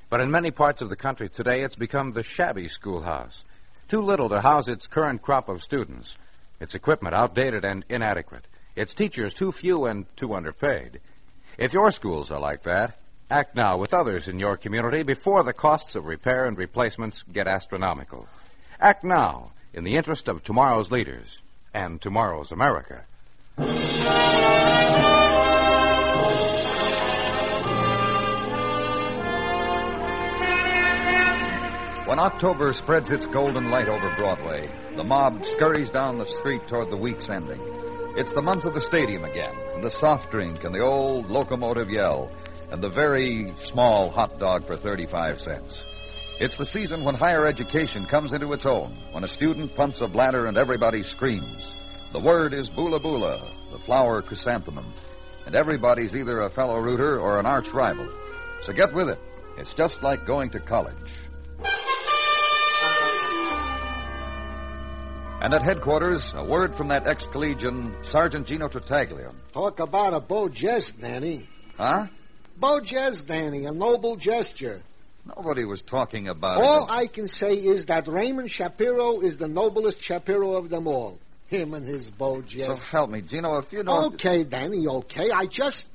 But 0.10 0.20
in 0.20 0.32
many 0.32 0.50
parts 0.50 0.82
of 0.82 0.90
the 0.90 0.96
country 0.96 1.30
today, 1.30 1.62
it's 1.62 1.76
become 1.76 2.12
the 2.12 2.24
shabby 2.24 2.70
schoolhouse. 2.70 3.46
Too 3.88 4.02
little 4.02 4.30
to 4.30 4.42
house 4.42 4.68
its 4.68 4.88
current 4.88 5.22
crop 5.22 5.48
of 5.48 5.62
students. 5.62 6.16
Its 6.60 6.74
equipment 6.74 7.14
outdated 7.14 7.64
and 7.64 7.86
inadequate. 7.88 8.48
Its 8.76 8.96
teachers 8.96 9.36
too 9.36 9.52
few 9.52 9.86
and 9.86 10.08
too 10.18 10.34
underpaid. 10.34 11.02
If 11.60 11.72
your 11.72 11.92
schools 11.92 12.32
are 12.32 12.40
like 12.40 12.64
that, 12.64 12.98
act 13.30 13.56
now 13.56 13.78
with 13.78 13.94
others 13.94 14.28
in 14.28 14.40
your 14.40 14.56
community 14.56 15.04
before 15.04 15.44
the 15.44 15.54
costs 15.54 15.96
of 15.96 16.06
repair 16.06 16.46
and 16.46 16.58
replacements 16.58 17.24
get 17.32 17.48
astronomical. 17.48 18.28
Act 18.80 19.04
now 19.04 19.52
in 19.74 19.84
the 19.84 19.96
interest 19.96 20.28
of 20.28 20.44
tomorrow's 20.44 20.92
leaders 20.92 21.42
and 21.74 22.02
tomorrow's 22.02 22.52
America. 22.52 23.04
When 32.08 32.20
October 32.20 32.72
spreads 32.72 33.12
its 33.12 33.26
golden 33.26 33.70
light 33.70 33.90
over 33.90 34.16
Broadway, 34.18 34.70
the 34.96 35.04
mob 35.04 35.44
scurries 35.44 35.92
down 35.92 36.18
the 36.18 36.26
street 36.26 36.66
toward 36.68 36.90
the 36.90 36.96
week's 36.96 37.30
ending. 37.30 37.60
It's 38.16 38.32
the 38.32 38.42
month 38.42 38.64
of 38.64 38.74
the 38.74 38.82
stadium 38.82 39.26
again, 39.26 39.54
and 39.76 39.84
the 39.84 39.92
soft 39.92 40.32
drink, 40.32 40.64
and 40.64 40.74
the 40.74 40.80
old 40.80 41.30
locomotive 41.30 41.90
yell, 41.90 42.32
and 42.72 42.82
the 42.82 42.90
very 42.90 43.54
small 43.60 44.10
hot 44.10 44.40
dog 44.40 44.66
for 44.66 44.76
35 44.76 45.40
cents. 45.40 45.86
It's 46.40 46.58
the 46.58 46.66
season 46.66 47.04
when 47.04 47.16
higher 47.16 47.46
education 47.46 48.06
comes 48.06 48.34
into 48.34 48.54
its 48.54 48.66
own, 48.66 48.96
when 49.12 49.24
a 49.24 49.28
student 49.28 49.74
pumps 49.76 50.02
a 50.02 50.08
bladder 50.08 50.46
and 50.46 50.58
everybody 50.58 51.02
screams. 51.04 51.74
The 52.12 52.20
word 52.20 52.54
is 52.54 52.70
boola 52.70 53.00
boola, 53.00 53.42
the 53.72 53.80
flower 53.80 54.22
chrysanthemum, 54.22 54.94
and 55.46 55.56
everybody's 55.56 56.16
either 56.16 56.42
a 56.42 56.50
fellow 56.50 56.80
rooter 56.80 57.20
or 57.20 57.40
an 57.40 57.46
arch 57.46 57.74
rival. 57.74 58.08
So 58.62 58.74
get 58.74 58.94
with 58.94 59.10
it. 59.10 59.20
It's 59.58 59.74
just 59.74 60.04
like 60.04 60.26
going 60.26 60.52
to 60.52 60.60
college. 60.60 61.12
And 65.40 65.54
at 65.54 65.62
headquarters, 65.62 66.34
a 66.36 66.44
word 66.44 66.76
from 66.76 66.88
that 66.90 67.08
ex-collegian, 67.08 67.96
Sergeant 68.04 68.48
Gino 68.48 68.68
Tartaglia. 68.68 69.32
Talk 69.54 69.80
about 69.80 70.14
a 70.14 70.20
beau 70.20 70.50
geste, 70.50 71.00
Danny. 71.00 71.48
Huh? 71.78 72.08
Beau 72.60 72.80
geste, 72.80 73.28
Danny, 73.28 73.66
a 73.66 73.72
noble 73.72 74.16
gesture. 74.16 74.82
Nobody 75.26 75.66
was 75.66 75.82
talking 75.82 76.28
about 76.28 76.58
All 76.64 76.86
it. 76.86 76.92
I 76.92 77.08
can 77.08 77.28
say 77.28 77.54
is 77.56 77.86
that 77.88 78.08
Raymond 78.08 78.50
Shapiro 78.50 79.20
is 79.20 79.38
the 79.38 79.48
noblest 79.48 80.02
Shapiro 80.02 80.56
of 80.56 80.70
them 80.70 80.88
all. 80.88 81.20
Him 81.48 81.74
and 81.74 81.86
his 81.86 82.10
beau 82.10 82.44
So 82.48 82.76
help 82.76 83.10
me, 83.10 83.22
Gino, 83.22 83.58
if 83.58 83.72
you 83.72 83.84
don't... 83.84 84.14
Okay, 84.16 84.44
Danny, 84.44 84.88
okay. 84.88 85.32
I 85.32 85.46
just. 85.46 85.88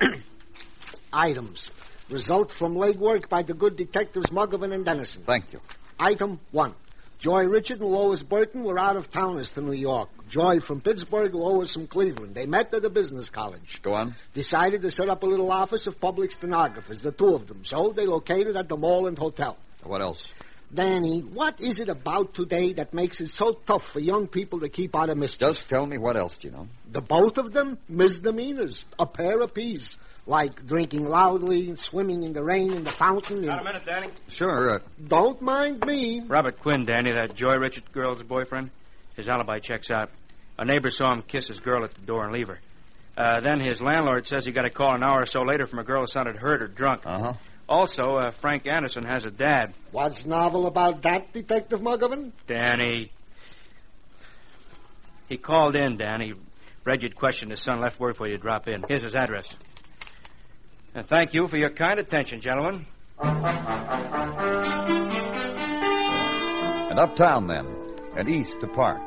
Items. 1.12 1.70
Result 2.10 2.52
from 2.52 2.74
legwork 2.74 3.28
by 3.28 3.42
the 3.42 3.54
good 3.54 3.76
detectives 3.76 4.30
Muggavan 4.30 4.72
and 4.72 4.84
Dennison. 4.84 5.22
Thank 5.24 5.52
you. 5.52 5.60
Item 5.98 6.38
one. 6.50 6.74
Joy 7.20 7.44
Richard 7.44 7.80
and 7.82 7.90
Lois 7.90 8.22
Burton 8.22 8.64
were 8.64 8.78
out 8.78 8.96
of 8.96 9.10
towners 9.10 9.50
to 9.50 9.60
New 9.60 9.74
York. 9.74 10.08
Joy 10.30 10.60
from 10.60 10.80
Pittsburgh, 10.80 11.34
Lois 11.34 11.74
from 11.74 11.86
Cleveland. 11.86 12.34
They 12.34 12.46
met 12.46 12.72
at 12.72 12.82
a 12.82 12.88
business 12.88 13.28
college. 13.28 13.82
Go 13.82 13.92
on. 13.92 14.14
Decided 14.32 14.80
to 14.80 14.90
set 14.90 15.10
up 15.10 15.22
a 15.22 15.26
little 15.26 15.52
office 15.52 15.86
of 15.86 16.00
public 16.00 16.30
stenographers, 16.30 17.02
the 17.02 17.12
two 17.12 17.34
of 17.34 17.46
them. 17.46 17.62
So 17.62 17.92
they 17.94 18.06
located 18.06 18.56
at 18.56 18.70
the 18.70 18.78
Moreland 18.78 19.18
Hotel. 19.18 19.58
What 19.82 20.00
else? 20.00 20.32
Danny, 20.72 21.20
what 21.20 21.60
is 21.60 21.80
it 21.80 21.88
about 21.88 22.32
today 22.34 22.74
that 22.74 22.94
makes 22.94 23.20
it 23.20 23.28
so 23.28 23.52
tough 23.66 23.84
for 23.84 23.98
young 23.98 24.28
people 24.28 24.60
to 24.60 24.68
keep 24.68 24.94
out 24.94 25.10
of 25.10 25.16
mischief? 25.18 25.48
Just 25.48 25.68
tell 25.68 25.84
me 25.84 25.98
what 25.98 26.16
else, 26.16 26.36
Gino. 26.36 26.68
The 26.92 27.00
both 27.00 27.38
of 27.38 27.52
them 27.52 27.76
misdemeanors, 27.88 28.84
a 28.98 29.04
pair 29.06 29.40
apiece, 29.40 29.98
like 30.26 30.64
drinking 30.66 31.06
loudly, 31.06 31.68
and 31.68 31.78
swimming 31.78 32.22
in 32.22 32.32
the 32.32 32.42
rain 32.42 32.72
in 32.72 32.84
the 32.84 32.92
fountain. 32.92 33.44
Got 33.44 33.60
a 33.62 33.64
minute, 33.64 33.84
Danny? 33.84 34.10
Sure. 34.28 34.76
Uh, 34.76 34.78
Don't 35.08 35.42
mind 35.42 35.84
me. 35.84 36.20
Robert 36.20 36.60
Quinn, 36.60 36.84
Danny, 36.84 37.12
that 37.12 37.34
Joy 37.34 37.54
Richard 37.54 37.90
girl's 37.92 38.22
boyfriend. 38.22 38.70
His 39.16 39.26
alibi 39.26 39.58
checks 39.58 39.90
out. 39.90 40.10
A 40.56 40.64
neighbor 40.64 40.90
saw 40.90 41.12
him 41.12 41.22
kiss 41.22 41.48
his 41.48 41.58
girl 41.58 41.84
at 41.84 41.94
the 41.94 42.02
door 42.02 42.24
and 42.24 42.32
leave 42.32 42.46
her. 42.46 42.60
Uh, 43.16 43.40
then 43.40 43.58
his 43.58 43.82
landlord 43.82 44.26
says 44.28 44.46
he 44.46 44.52
got 44.52 44.64
a 44.66 44.70
call 44.70 44.94
an 44.94 45.02
hour 45.02 45.22
or 45.22 45.26
so 45.26 45.42
later 45.42 45.66
from 45.66 45.80
a 45.80 45.84
girl 45.84 46.02
who 46.02 46.06
sounded 46.06 46.36
hurt 46.36 46.62
or 46.62 46.68
drunk. 46.68 47.02
Uh 47.04 47.18
huh. 47.18 47.32
Also, 47.70 48.16
uh, 48.16 48.30
Frank 48.32 48.66
Anderson 48.66 49.04
has 49.04 49.24
a 49.24 49.30
dad. 49.30 49.72
What's 49.92 50.26
novel 50.26 50.66
about 50.66 51.02
that, 51.02 51.32
Detective 51.32 51.80
Muggavan? 51.80 52.32
Danny. 52.48 53.12
He 55.28 55.36
called 55.36 55.76
in, 55.76 55.96
Danny. 55.96 56.32
Read 56.84 57.04
you'd 57.04 57.14
questioned 57.14 57.52
his 57.52 57.60
son, 57.60 57.80
left 57.80 58.00
word 58.00 58.16
for 58.16 58.26
you 58.26 58.36
to 58.36 58.42
drop 58.42 58.66
in. 58.66 58.84
Here's 58.88 59.04
his 59.04 59.14
address. 59.14 59.54
And 60.96 61.06
thank 61.06 61.32
you 61.32 61.46
for 61.46 61.56
your 61.56 61.70
kind 61.70 62.00
attention, 62.00 62.40
gentlemen. 62.40 62.86
And 63.20 63.44
uptown, 66.98 67.46
then, 67.46 67.68
and 68.16 68.28
east 68.28 68.58
to 68.62 68.66
Park, 68.66 69.00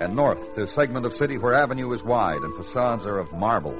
and 0.00 0.16
north 0.16 0.54
to 0.54 0.64
a 0.64 0.66
segment 0.66 1.06
of 1.06 1.14
city 1.14 1.38
where 1.38 1.54
avenue 1.54 1.92
is 1.92 2.02
wide 2.02 2.42
and 2.42 2.56
facades 2.56 3.06
are 3.06 3.18
of 3.18 3.32
marble, 3.32 3.78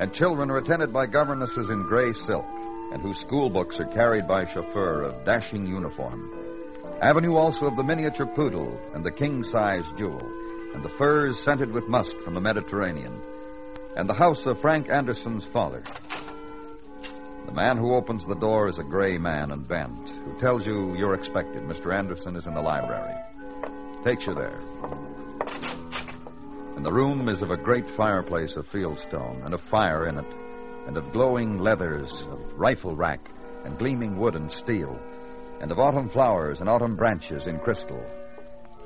and 0.00 0.12
children 0.12 0.50
are 0.50 0.56
attended 0.56 0.92
by 0.92 1.06
governesses 1.06 1.70
in 1.70 1.82
gray 1.82 2.12
silk, 2.12 2.44
and 2.92 3.02
whose 3.02 3.18
school 3.18 3.50
books 3.50 3.80
are 3.80 3.86
carried 3.86 4.26
by 4.26 4.44
chauffeur 4.44 5.02
of 5.02 5.24
dashing 5.24 5.66
uniform. 5.66 6.30
Avenue 7.00 7.36
also 7.36 7.66
of 7.66 7.76
the 7.76 7.84
miniature 7.84 8.26
poodle 8.26 8.80
and 8.94 9.04
the 9.04 9.10
king-size 9.10 9.90
jewel, 9.98 10.22
and 10.74 10.84
the 10.84 10.88
furs 10.88 11.38
scented 11.38 11.70
with 11.72 11.88
musk 11.88 12.16
from 12.20 12.34
the 12.34 12.40
Mediterranean, 12.40 13.20
and 13.96 14.08
the 14.08 14.14
house 14.14 14.46
of 14.46 14.60
Frank 14.60 14.88
Anderson's 14.90 15.44
father. 15.44 15.82
The 17.46 17.52
man 17.52 17.76
who 17.76 17.94
opens 17.94 18.24
the 18.24 18.34
door 18.34 18.68
is 18.68 18.78
a 18.78 18.84
gray 18.84 19.18
man 19.18 19.52
and 19.52 19.68
bent, 19.68 20.08
who 20.08 20.38
tells 20.38 20.66
you 20.66 20.96
you're 20.96 21.14
expected. 21.14 21.62
Mr. 21.62 21.94
Anderson 21.96 22.34
is 22.34 22.46
in 22.46 22.54
the 22.54 22.60
library. 22.60 23.14
Takes 24.02 24.26
you 24.26 24.34
there. 24.34 24.60
And 26.76 26.84
the 26.84 26.92
room 26.92 27.28
is 27.28 27.42
of 27.42 27.50
a 27.50 27.56
great 27.56 27.88
fireplace 27.88 28.56
of 28.56 28.70
fieldstone, 28.70 29.44
and 29.44 29.54
a 29.54 29.58
fire 29.58 30.08
in 30.08 30.18
it, 30.18 30.34
and 30.86 30.96
of 30.96 31.12
glowing 31.12 31.58
leathers, 31.58 32.26
of 32.30 32.40
rifle 32.54 32.94
rack, 32.94 33.30
and 33.64 33.78
gleaming 33.78 34.18
wood 34.18 34.36
and 34.36 34.50
steel, 34.50 34.98
and 35.60 35.70
of 35.72 35.78
autumn 35.78 36.08
flowers 36.08 36.60
and 36.60 36.68
autumn 36.68 36.96
branches 36.96 37.46
in 37.46 37.58
crystal, 37.58 38.02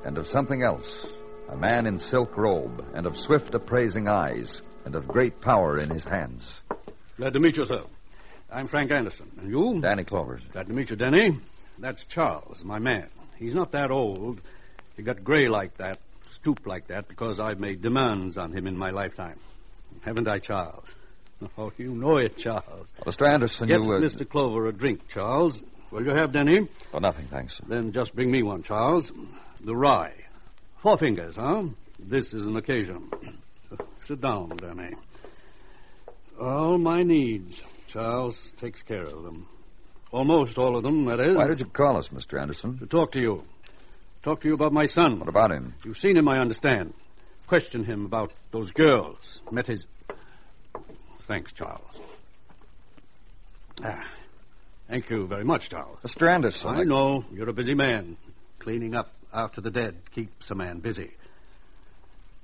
and 0.03 0.17
of 0.17 0.27
something 0.27 0.63
else, 0.63 1.05
a 1.49 1.55
man 1.55 1.85
in 1.85 1.99
silk 1.99 2.37
robe, 2.37 2.85
and 2.93 3.05
of 3.05 3.17
swift 3.17 3.53
appraising 3.53 4.07
eyes, 4.07 4.61
and 4.85 4.95
of 4.95 5.07
great 5.07 5.39
power 5.41 5.79
in 5.79 5.89
his 5.89 6.03
hands. 6.03 6.59
Glad 7.17 7.33
to 7.33 7.39
meet 7.39 7.57
you, 7.57 7.65
sir. 7.65 7.83
I'm 8.51 8.67
Frank 8.67 8.91
Anderson. 8.91 9.31
And 9.39 9.49
you? 9.49 9.79
Danny 9.79 10.03
Clovers. 10.03 10.41
Glad 10.51 10.67
to 10.67 10.73
meet 10.73 10.89
you, 10.89 10.95
Denny. 10.95 11.39
That's 11.77 12.03
Charles, 12.05 12.63
my 12.63 12.79
man. 12.79 13.07
He's 13.37 13.55
not 13.55 13.71
that 13.73 13.91
old. 13.91 14.41
He 14.97 15.03
got 15.03 15.23
gray 15.23 15.47
like 15.47 15.77
that, 15.77 15.99
stoop 16.29 16.65
like 16.65 16.87
that, 16.87 17.07
because 17.07 17.39
I've 17.39 17.59
made 17.59 17.81
demands 17.81 18.37
on 18.37 18.51
him 18.51 18.67
in 18.67 18.77
my 18.77 18.89
lifetime. 18.89 19.39
Haven't 20.01 20.27
I, 20.27 20.39
Charles? 20.39 20.85
Oh, 21.57 21.71
you 21.77 21.93
know 21.95 22.17
it, 22.17 22.37
Charles. 22.37 22.87
Mr. 23.05 23.27
Anderson, 23.27 23.67
Get 23.67 23.83
you. 23.83 23.93
Uh... 23.93 23.99
Mr. 23.99 24.27
Clover 24.27 24.67
a 24.67 24.73
drink, 24.73 25.07
Charles. 25.09 25.61
Will 25.91 26.05
you 26.05 26.11
have, 26.11 26.31
Denny? 26.31 26.67
Oh, 26.93 26.99
nothing, 26.99 27.27
thanks. 27.27 27.57
Sir. 27.57 27.63
Then 27.67 27.91
just 27.91 28.15
bring 28.15 28.31
me 28.31 28.43
one, 28.43 28.63
Charles. 28.63 29.11
The 29.59 29.75
rye. 29.75 30.13
Four 30.81 30.97
fingers, 30.97 31.35
huh? 31.35 31.63
This 31.99 32.33
is 32.33 32.45
an 32.45 32.55
occasion. 32.55 33.09
Sit 34.05 34.21
down, 34.21 34.49
Denny. 34.57 34.95
All 36.39 36.77
my 36.77 37.03
needs. 37.03 37.61
Charles 37.87 38.53
takes 38.57 38.81
care 38.81 39.03
of 39.05 39.23
them. 39.23 39.47
Almost 40.11 40.57
all 40.57 40.75
of 40.75 40.83
them, 40.83 41.05
that 41.05 41.19
is. 41.19 41.35
Why 41.35 41.47
did 41.47 41.59
you 41.59 41.67
call 41.67 41.97
us, 41.97 42.09
Mr. 42.09 42.41
Anderson? 42.41 42.77
To 42.79 42.85
talk 42.85 43.11
to 43.13 43.19
you. 43.19 43.43
Talk 44.23 44.41
to 44.41 44.47
you 44.47 44.53
about 44.53 44.73
my 44.73 44.85
son. 44.85 45.19
What 45.19 45.29
about 45.29 45.51
him? 45.51 45.73
You've 45.83 45.97
seen 45.97 46.17
him, 46.17 46.27
I 46.27 46.39
understand. 46.39 46.93
Question 47.47 47.83
him 47.83 48.05
about 48.05 48.31
those 48.51 48.71
girls. 48.71 49.41
Met 49.51 49.67
his. 49.67 49.85
Thanks, 51.31 51.53
Charles. 51.53 51.97
Ah, 53.81 54.05
thank 54.89 55.09
you 55.09 55.27
very 55.27 55.45
much, 55.45 55.69
Charles. 55.69 55.97
Mr. 56.03 56.29
Anderson. 56.29 56.75
I 56.75 56.83
know. 56.83 57.23
You're 57.31 57.47
a 57.47 57.53
busy 57.53 57.73
man. 57.73 58.17
Cleaning 58.59 58.95
up 58.95 59.13
after 59.31 59.61
the 59.61 59.71
dead 59.71 59.95
keeps 60.13 60.51
a 60.51 60.55
man 60.55 60.79
busy. 60.79 61.11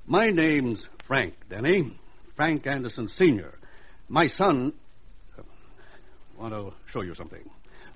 My 0.06 0.30
name's 0.30 0.88
Frank, 1.00 1.34
Denny. 1.50 2.00
Frank 2.38 2.65
Anderson 2.65 3.10
Sr. 3.10 3.60
My 4.08 4.28
son. 4.28 4.71
Uh, 5.38 5.41
want 6.38 6.54
to 6.54 6.73
show 6.89 7.02
you 7.02 7.13
something. 7.13 7.43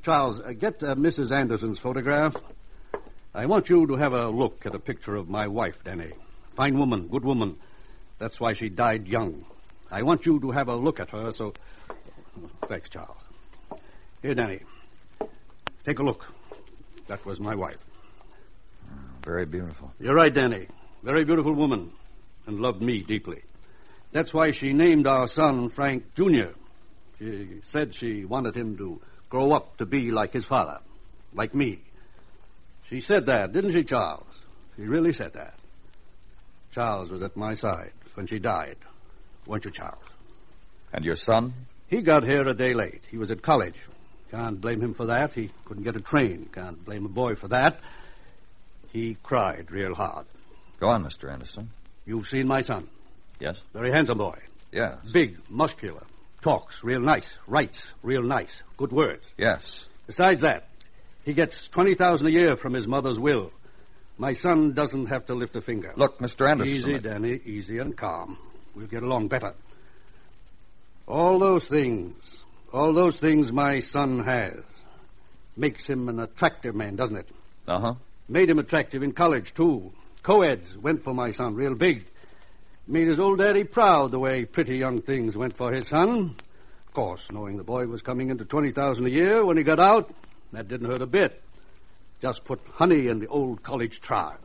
Charles, 0.03 0.41
uh, 0.41 0.51
get 0.51 0.83
uh, 0.83 0.95
Mrs. 0.95 1.31
Anderson's 1.31 1.79
photograph. 1.79 2.35
I 3.33 3.45
want 3.45 3.69
you 3.69 3.87
to 3.87 3.95
have 3.95 4.11
a 4.11 4.27
look 4.27 4.65
at 4.65 4.75
a 4.75 4.79
picture 4.79 5.15
of 5.15 5.29
my 5.29 5.47
wife, 5.47 5.81
Denny. 5.85 6.11
Fine 6.57 6.77
woman, 6.77 7.07
good 7.07 7.23
woman. 7.23 7.55
That's 8.19 8.41
why 8.41 8.51
she 8.51 8.67
died 8.67 9.07
young. 9.07 9.45
I 9.91 10.03
want 10.03 10.25
you 10.25 10.39
to 10.39 10.51
have 10.51 10.69
a 10.69 10.75
look 10.75 10.99
at 10.99 11.09
her, 11.09 11.31
so. 11.33 11.53
Thanks, 12.69 12.89
Charles. 12.89 13.17
Here, 14.21 14.33
Danny. 14.33 14.61
Take 15.85 15.99
a 15.99 16.03
look. 16.03 16.25
That 17.07 17.25
was 17.25 17.39
my 17.39 17.55
wife. 17.55 17.83
Very 19.25 19.45
beautiful. 19.45 19.91
You're 19.99 20.15
right, 20.15 20.33
Danny. 20.33 20.67
Very 21.03 21.25
beautiful 21.25 21.53
woman, 21.53 21.91
and 22.47 22.59
loved 22.59 22.81
me 22.81 23.01
deeply. 23.01 23.41
That's 24.11 24.33
why 24.33 24.51
she 24.51 24.73
named 24.73 25.07
our 25.07 25.27
son 25.27 25.69
Frank 25.69 26.13
Jr. 26.15 26.53
She 27.19 27.61
said 27.65 27.93
she 27.93 28.25
wanted 28.25 28.55
him 28.55 28.77
to 28.77 29.01
grow 29.29 29.51
up 29.53 29.77
to 29.77 29.85
be 29.85 30.11
like 30.11 30.31
his 30.33 30.45
father, 30.45 30.79
like 31.33 31.53
me. 31.53 31.79
She 32.89 32.99
said 32.99 33.25
that, 33.27 33.53
didn't 33.53 33.71
she, 33.71 33.83
Charles? 33.83 34.27
She 34.75 34.83
really 34.83 35.13
said 35.13 35.33
that. 35.33 35.55
Charles 36.73 37.09
was 37.09 37.21
at 37.21 37.35
my 37.37 37.53
side 37.53 37.93
when 38.15 38.27
she 38.27 38.39
died, 38.39 38.77
weren't 39.45 39.65
you, 39.65 39.71
Charles? 39.71 40.03
And 40.93 41.05
your 41.05 41.15
son? 41.15 41.53
He 41.87 42.01
got 42.01 42.23
here 42.23 42.47
a 42.47 42.53
day 42.53 42.73
late. 42.73 43.01
He 43.09 43.17
was 43.17 43.31
at 43.31 43.41
college. 43.41 43.75
Can't 44.31 44.61
blame 44.61 44.81
him 44.81 44.93
for 44.93 45.07
that. 45.07 45.33
He 45.33 45.51
couldn't 45.65 45.83
get 45.83 45.95
a 45.95 45.99
train. 46.01 46.49
Can't 46.53 46.83
blame 46.85 47.05
a 47.05 47.09
boy 47.09 47.35
for 47.35 47.49
that. 47.49 47.79
He 48.91 49.17
cried 49.21 49.71
real 49.71 49.93
hard. 49.93 50.25
Go 50.79 50.87
on, 50.87 51.03
Mr. 51.03 51.31
Anderson. 51.31 51.69
You've 52.05 52.27
seen 52.27 52.47
my 52.47 52.61
son. 52.61 52.87
Yes. 53.39 53.57
Very 53.73 53.91
handsome 53.91 54.17
boy. 54.17 54.39
Yes. 54.71 54.97
Big, 55.11 55.37
muscular. 55.49 56.03
Talks 56.41 56.83
real 56.83 57.01
nice. 57.01 57.37
Writes 57.45 57.93
real 58.03 58.23
nice. 58.23 58.63
Good 58.77 58.91
words. 58.91 59.29
Yes. 59.37 59.85
Besides 60.07 60.41
that, 60.41 60.67
he 61.23 61.33
gets 61.33 61.67
20000 61.67 62.25
a 62.25 62.31
year 62.31 62.55
from 62.55 62.73
his 62.73 62.87
mother's 62.87 63.19
will. 63.19 63.51
My 64.17 64.33
son 64.33 64.73
doesn't 64.73 65.07
have 65.07 65.25
to 65.27 65.35
lift 65.35 65.55
a 65.55 65.61
finger. 65.61 65.93
Look, 65.95 66.19
Mr. 66.19 66.49
Anderson. 66.49 66.75
Easy, 66.75 66.99
Danny. 66.99 67.39
Easy 67.45 67.79
and 67.79 67.95
calm. 67.95 68.37
We'll 68.75 68.87
get 68.87 69.03
along 69.03 69.27
better. 69.27 69.53
All 71.07 71.39
those 71.39 71.65
things, 71.65 72.15
all 72.71 72.93
those 72.93 73.19
things 73.19 73.51
my 73.51 73.79
son 73.79 74.23
has, 74.23 74.63
makes 75.57 75.87
him 75.87 76.07
an 76.09 76.19
attractive 76.19 76.75
man, 76.75 76.95
doesn't 76.95 77.17
it? 77.17 77.29
Uh 77.67 77.79
huh. 77.79 77.93
Made 78.29 78.49
him 78.49 78.59
attractive 78.59 79.03
in 79.03 79.11
college, 79.11 79.53
too. 79.53 79.91
Co-eds 80.23 80.77
went 80.77 81.03
for 81.03 81.13
my 81.13 81.31
son 81.31 81.55
real 81.55 81.75
big. 81.75 82.05
Made 82.87 83.07
his 83.07 83.19
old 83.19 83.39
daddy 83.39 83.63
proud 83.63 84.11
the 84.11 84.19
way 84.19 84.45
pretty 84.45 84.77
young 84.77 85.01
things 85.01 85.35
went 85.35 85.57
for 85.57 85.73
his 85.73 85.87
son. 85.87 86.35
Of 86.87 86.93
course, 86.93 87.31
knowing 87.31 87.57
the 87.57 87.63
boy 87.63 87.85
was 87.87 88.01
coming 88.01 88.29
into 88.29 88.45
20000 88.45 89.05
a 89.05 89.09
year 89.09 89.45
when 89.45 89.57
he 89.57 89.63
got 89.63 89.79
out, 89.79 90.13
that 90.51 90.67
didn't 90.67 90.89
hurt 90.89 91.01
a 91.01 91.05
bit. 91.05 91.41
Just 92.21 92.45
put 92.45 92.59
honey 92.73 93.07
in 93.07 93.19
the 93.19 93.27
old 93.27 93.63
college 93.63 93.99
trial. 94.01 94.37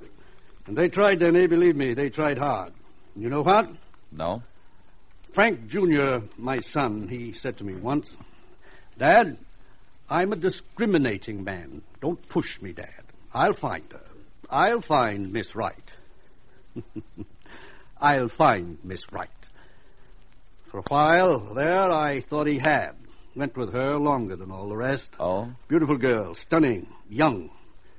And 0.66 0.76
they 0.76 0.88
tried, 0.88 1.20
Denny, 1.20 1.46
believe 1.46 1.76
me, 1.76 1.94
they 1.94 2.08
tried 2.08 2.38
hard. 2.38 2.72
And 3.14 3.22
you 3.22 3.30
know 3.30 3.42
what? 3.42 3.68
No. 4.16 4.42
Frank 5.32 5.66
Jr., 5.66 6.18
my 6.38 6.58
son, 6.58 7.08
he 7.08 7.32
said 7.32 7.58
to 7.58 7.64
me 7.64 7.74
once, 7.74 8.14
Dad, 8.98 9.36
I'm 10.08 10.32
a 10.32 10.36
discriminating 10.36 11.44
man. 11.44 11.82
Don't 12.00 12.26
push 12.28 12.60
me, 12.62 12.72
Dad. 12.72 13.02
I'll 13.34 13.52
find 13.52 13.84
her. 13.92 14.00
I'll 14.48 14.80
find 14.80 15.32
Miss 15.32 15.54
Right. 15.54 15.90
I'll 18.00 18.28
find 18.28 18.78
Miss 18.82 19.12
Right. 19.12 19.28
For 20.70 20.78
a 20.78 20.82
while 20.88 21.52
there, 21.54 21.90
I 21.90 22.20
thought 22.20 22.46
he 22.46 22.58
had. 22.58 22.92
Went 23.34 23.56
with 23.56 23.74
her 23.74 23.96
longer 23.98 24.36
than 24.36 24.50
all 24.50 24.68
the 24.68 24.76
rest. 24.76 25.10
Oh? 25.20 25.50
Beautiful 25.68 25.96
girl, 25.98 26.34
stunning, 26.34 26.86
young. 27.10 27.50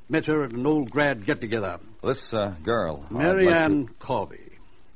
Met 0.10 0.25
her 0.25 0.43
at 0.43 0.51
an 0.51 0.65
old 0.65 0.89
grad 0.89 1.25
get 1.25 1.41
together. 1.41 1.80
This 2.03 2.34
uh, 2.34 2.56
girl. 2.63 3.06
Mary 3.12 3.47
I'd 3.47 3.51
like 3.51 3.62
Ann 3.62 3.88
to- 3.88 3.93
Corby. 3.99 4.46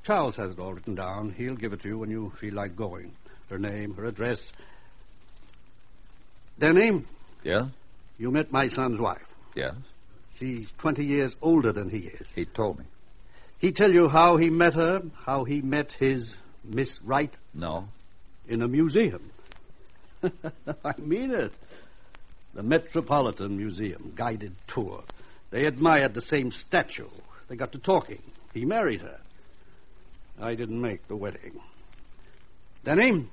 Charles 0.04 0.36
has 0.38 0.52
it 0.52 0.60
all 0.60 0.74
written 0.74 0.96
down. 0.96 1.32
He'll 1.38 1.56
give 1.56 1.74
it 1.74 1.82
to 1.82 1.88
you 1.90 1.98
when 1.98 2.10
you 2.10 2.32
feel 2.40 2.54
like 2.56 2.76
going. 2.76 3.12
Her 3.50 3.60
name, 3.60 3.94
her 3.96 4.06
address. 4.06 4.52
Denny, 6.60 7.04
Yeah? 7.44 7.70
you 8.18 8.32
met 8.32 8.52
my 8.52 8.68
son's 8.68 9.00
wife. 9.00 9.26
Yes. 9.56 9.74
She's 10.40 10.72
20 10.80 11.06
years 11.06 11.36
older 11.42 11.72
than 11.72 11.90
he 11.90 12.00
is. 12.00 12.28
He 12.34 12.46
told 12.46 12.80
me. 12.80 12.86
He 13.60 13.72
tell 13.72 13.92
you 13.92 14.08
how 14.10 14.38
he 14.38 14.50
met 14.50 14.74
her, 14.74 15.02
how 15.26 15.44
he 15.44 15.62
met 15.62 15.92
his 15.92 16.34
Miss 16.64 17.00
Right 17.04 17.34
No. 17.54 17.88
in 18.48 18.62
a 18.62 18.68
museum. 18.68 19.32
I 20.24 20.94
mean 20.98 21.32
it. 21.32 21.54
The 22.54 22.64
Metropolitan 22.64 23.58
Museum 23.58 24.14
guided 24.16 24.56
tour. 24.68 25.04
They 25.52 25.66
admired 25.66 26.14
the 26.14 26.22
same 26.22 26.52
statue. 26.52 27.08
They 27.48 27.56
got 27.56 27.72
to 27.74 27.78
talking. 27.80 28.22
He 28.54 28.66
married 28.66 29.02
her. 29.02 29.20
I 30.42 30.56
didn't 30.56 30.82
make 30.82 31.08
the 31.08 31.16
wedding. 31.16 31.60
Denny, 32.84 33.28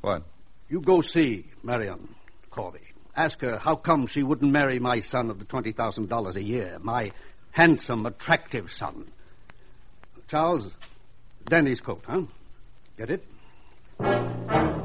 What? 0.00 0.22
you 0.68 0.80
go 0.80 1.00
see 1.00 1.46
Marianne 1.62 2.14
Corby. 2.50 2.80
Ask 3.16 3.40
her 3.42 3.58
how 3.58 3.74
come 3.74 4.06
she 4.06 4.22
wouldn't 4.22 4.52
marry 4.52 4.78
my 4.78 5.00
son 5.00 5.28
of 5.28 5.38
the 5.38 5.44
$20,000 5.44 6.36
a 6.36 6.42
year, 6.42 6.78
my 6.80 7.10
handsome, 7.50 8.06
attractive 8.06 8.72
son. 8.72 9.10
Charles, 10.28 10.72
Denny's 11.44 11.80
coat, 11.80 12.04
huh? 12.06 12.22
Get 12.96 13.10
it? 13.10 14.81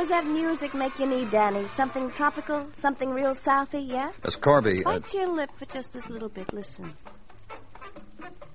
What 0.00 0.08
does 0.08 0.16
that 0.22 0.26
music 0.26 0.72
make 0.72 0.98
you 0.98 1.06
need, 1.06 1.28
Danny? 1.28 1.66
Something 1.66 2.10
tropical? 2.10 2.66
Something 2.78 3.10
real 3.10 3.34
southy, 3.34 3.86
yeah? 3.86 4.12
Miss 4.24 4.34
Corby, 4.34 4.82
uh, 4.82 4.92
Bite 4.92 5.12
your 5.12 5.26
lip 5.26 5.50
for 5.56 5.66
just 5.66 5.92
this 5.92 6.08
little 6.08 6.30
bit. 6.30 6.54
Listen. 6.54 6.94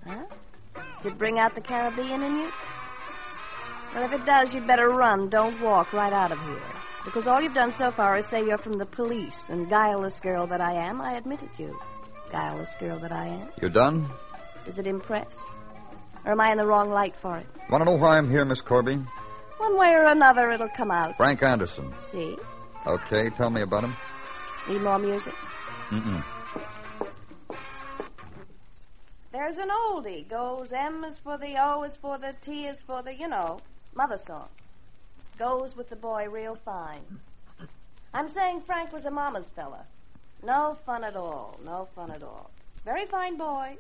Huh? 0.03 0.23
Does 0.97 1.05
it 1.05 1.19
bring 1.19 1.37
out 1.37 1.53
the 1.53 1.61
Caribbean 1.61 2.23
in 2.23 2.35
you? 2.37 2.49
Well, 3.93 4.05
if 4.05 4.13
it 4.13 4.25
does, 4.25 4.55
you'd 4.55 4.65
better 4.65 4.89
run. 4.89 5.29
Don't 5.29 5.61
walk 5.61 5.93
right 5.93 6.11
out 6.11 6.31
of 6.31 6.39
here. 6.39 6.63
Because 7.05 7.27
all 7.27 7.39
you've 7.39 7.53
done 7.53 7.71
so 7.71 7.91
far 7.91 8.17
is 8.17 8.25
say 8.25 8.39
you're 8.39 8.57
from 8.57 8.79
the 8.79 8.87
police, 8.87 9.47
and 9.49 9.69
guileless 9.69 10.19
girl 10.19 10.47
that 10.47 10.61
I 10.61 10.73
am, 10.87 10.99
I 10.99 11.13
admitted 11.13 11.51
you. 11.59 11.77
Guileless 12.31 12.73
girl 12.79 12.99
that 13.01 13.11
I 13.11 13.27
am. 13.27 13.49
You're 13.61 13.69
done? 13.69 14.09
Does 14.65 14.79
it 14.79 14.87
impress? 14.87 15.37
Or 16.25 16.31
am 16.31 16.41
I 16.41 16.53
in 16.53 16.57
the 16.57 16.65
wrong 16.65 16.89
light 16.89 17.15
for 17.15 17.37
it? 17.37 17.45
Want 17.69 17.81
to 17.81 17.85
know 17.85 17.97
why 17.97 18.17
I'm 18.17 18.31
here, 18.31 18.45
Miss 18.45 18.61
Corby? 18.61 18.97
One 19.57 19.77
way 19.77 19.93
or 19.93 20.05
another, 20.05 20.51
it'll 20.51 20.69
come 20.69 20.91
out. 20.91 21.17
Frank 21.17 21.41
Anderson. 21.43 21.93
See? 21.99 22.37
Okay, 22.85 23.29
tell 23.31 23.49
me 23.49 23.61
about 23.61 23.83
him. 23.83 23.95
Need 24.67 24.81
more 24.81 24.99
music? 24.99 25.33
Mm-mm. 25.89 26.23
There's 29.31 29.57
an 29.57 29.69
oldie. 29.69 30.27
Goes 30.27 30.71
M 30.71 31.03
is 31.03 31.19
for 31.19 31.37
the 31.37 31.55
O 31.57 31.83
is 31.83 31.97
for 31.97 32.17
the 32.17 32.33
T 32.41 32.65
is 32.67 32.81
for 32.81 33.01
the, 33.01 33.13
you 33.13 33.27
know, 33.27 33.59
mother 33.93 34.17
song. 34.17 34.47
Goes 35.37 35.75
with 35.75 35.89
the 35.89 35.95
boy 35.95 36.27
real 36.29 36.55
fine. 36.55 37.01
I'm 38.13 38.29
saying 38.29 38.61
Frank 38.61 38.93
was 38.93 39.05
a 39.05 39.11
mama's 39.11 39.47
fella. 39.55 39.85
No 40.43 40.77
fun 40.85 41.03
at 41.03 41.15
all. 41.15 41.59
No 41.65 41.87
fun 41.95 42.11
at 42.11 42.23
all. 42.23 42.49
Very 42.85 43.05
fine 43.05 43.35
boy. 43.35 43.77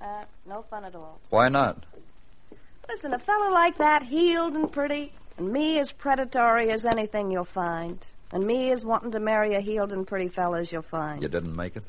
Uh, 0.00 0.24
no 0.46 0.62
fun 0.62 0.84
at 0.84 0.94
all. 0.94 1.20
Why 1.28 1.48
not? 1.48 1.84
Listen, 2.90 3.14
a 3.14 3.20
fella 3.20 3.50
like 3.52 3.78
that, 3.78 4.02
heeled 4.02 4.54
and 4.54 4.70
pretty, 4.72 5.12
and 5.38 5.52
me 5.52 5.78
as 5.78 5.92
predatory 5.92 6.72
as 6.72 6.84
anything 6.84 7.30
you'll 7.30 7.44
find, 7.44 8.04
and 8.32 8.44
me 8.44 8.72
as 8.72 8.84
wanting 8.84 9.12
to 9.12 9.20
marry 9.20 9.54
a 9.54 9.60
heeled 9.60 9.92
and 9.92 10.04
pretty 10.04 10.26
fella 10.26 10.58
as 10.58 10.72
you'll 10.72 10.82
find. 10.82 11.22
You 11.22 11.28
didn't 11.28 11.54
make 11.54 11.76
it? 11.76 11.84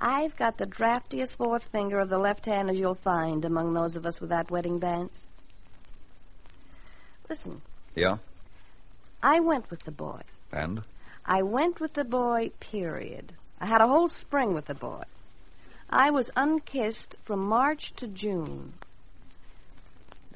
I've 0.00 0.36
got 0.36 0.58
the 0.58 0.66
draftiest 0.66 1.36
fourth 1.36 1.64
finger 1.64 1.98
of 1.98 2.08
the 2.08 2.18
left 2.18 2.46
hand 2.46 2.70
as 2.70 2.78
you'll 2.78 2.94
find 2.94 3.44
among 3.44 3.74
those 3.74 3.96
of 3.96 4.06
us 4.06 4.20
without 4.20 4.48
wedding 4.48 4.78
bands. 4.78 5.26
Listen, 7.28 7.60
Yeah? 7.96 8.18
I 9.24 9.40
went 9.40 9.70
with 9.70 9.82
the 9.82 9.90
boy. 9.90 10.20
And? 10.52 10.82
I 11.24 11.42
went 11.42 11.80
with 11.80 11.94
the 11.94 12.04
boy, 12.04 12.52
period. 12.60 13.32
I 13.60 13.66
had 13.66 13.80
a 13.80 13.88
whole 13.88 14.08
spring 14.08 14.54
with 14.54 14.66
the 14.66 14.74
boy. 14.74 15.02
I 15.90 16.10
was 16.10 16.30
unkissed 16.36 17.16
from 17.24 17.40
March 17.40 17.92
to 17.94 18.06
June. 18.06 18.74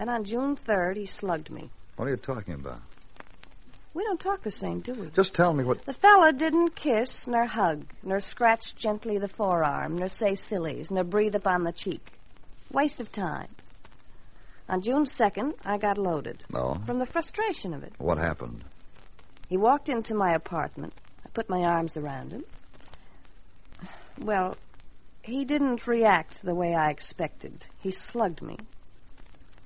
Then 0.01 0.09
on 0.09 0.25
June 0.25 0.57
3rd, 0.57 0.97
he 0.97 1.05
slugged 1.05 1.51
me. 1.51 1.69
What 1.97 2.07
are 2.07 2.11
you 2.11 2.17
talking 2.17 2.55
about? 2.55 2.81
We 3.93 4.03
don't 4.03 4.19
talk 4.19 4.41
the 4.41 4.51
same, 4.51 4.81
do 4.81 4.95
we? 4.95 5.11
Just 5.11 5.35
tell 5.35 5.53
me 5.53 5.63
what. 5.63 5.85
The 5.85 5.93
fella 5.93 6.33
didn't 6.33 6.75
kiss, 6.75 7.27
nor 7.27 7.45
hug, 7.45 7.85
nor 8.03 8.19
scratch 8.21 8.75
gently 8.75 9.19
the 9.19 9.29
forearm, 9.29 9.99
nor 9.99 10.09
say 10.09 10.37
sillies, 10.37 10.91
nor 10.91 11.05
breathe 11.05 11.35
upon 11.35 11.65
the 11.65 11.73
cheek. 11.73 12.01
Waste 12.73 13.03
of 13.03 13.13
time. 13.13 13.49
On 14.71 14.81
June 14.81 15.05
2nd, 15.05 15.53
I 15.67 15.77
got 15.77 15.99
loaded. 15.99 16.45
No. 16.51 16.81
From 16.87 16.99
the 16.99 17.05
frustration 17.05 17.75
of 17.75 17.83
it. 17.83 17.93
What 17.99 18.17
happened? 18.17 18.65
He 19.51 19.59
walked 19.59 19.91
into 19.91 20.15
my 20.15 20.33
apartment. 20.33 20.95
I 21.27 21.29
put 21.29 21.51
my 21.51 21.61
arms 21.61 21.99
around 21.99 22.33
him. 22.33 22.45
Well, 24.19 24.57
he 25.21 25.45
didn't 25.45 25.87
react 25.87 26.43
the 26.43 26.55
way 26.55 26.75
I 26.75 26.89
expected. 26.89 27.67
He 27.81 27.91
slugged 27.91 28.41
me. 28.41 28.57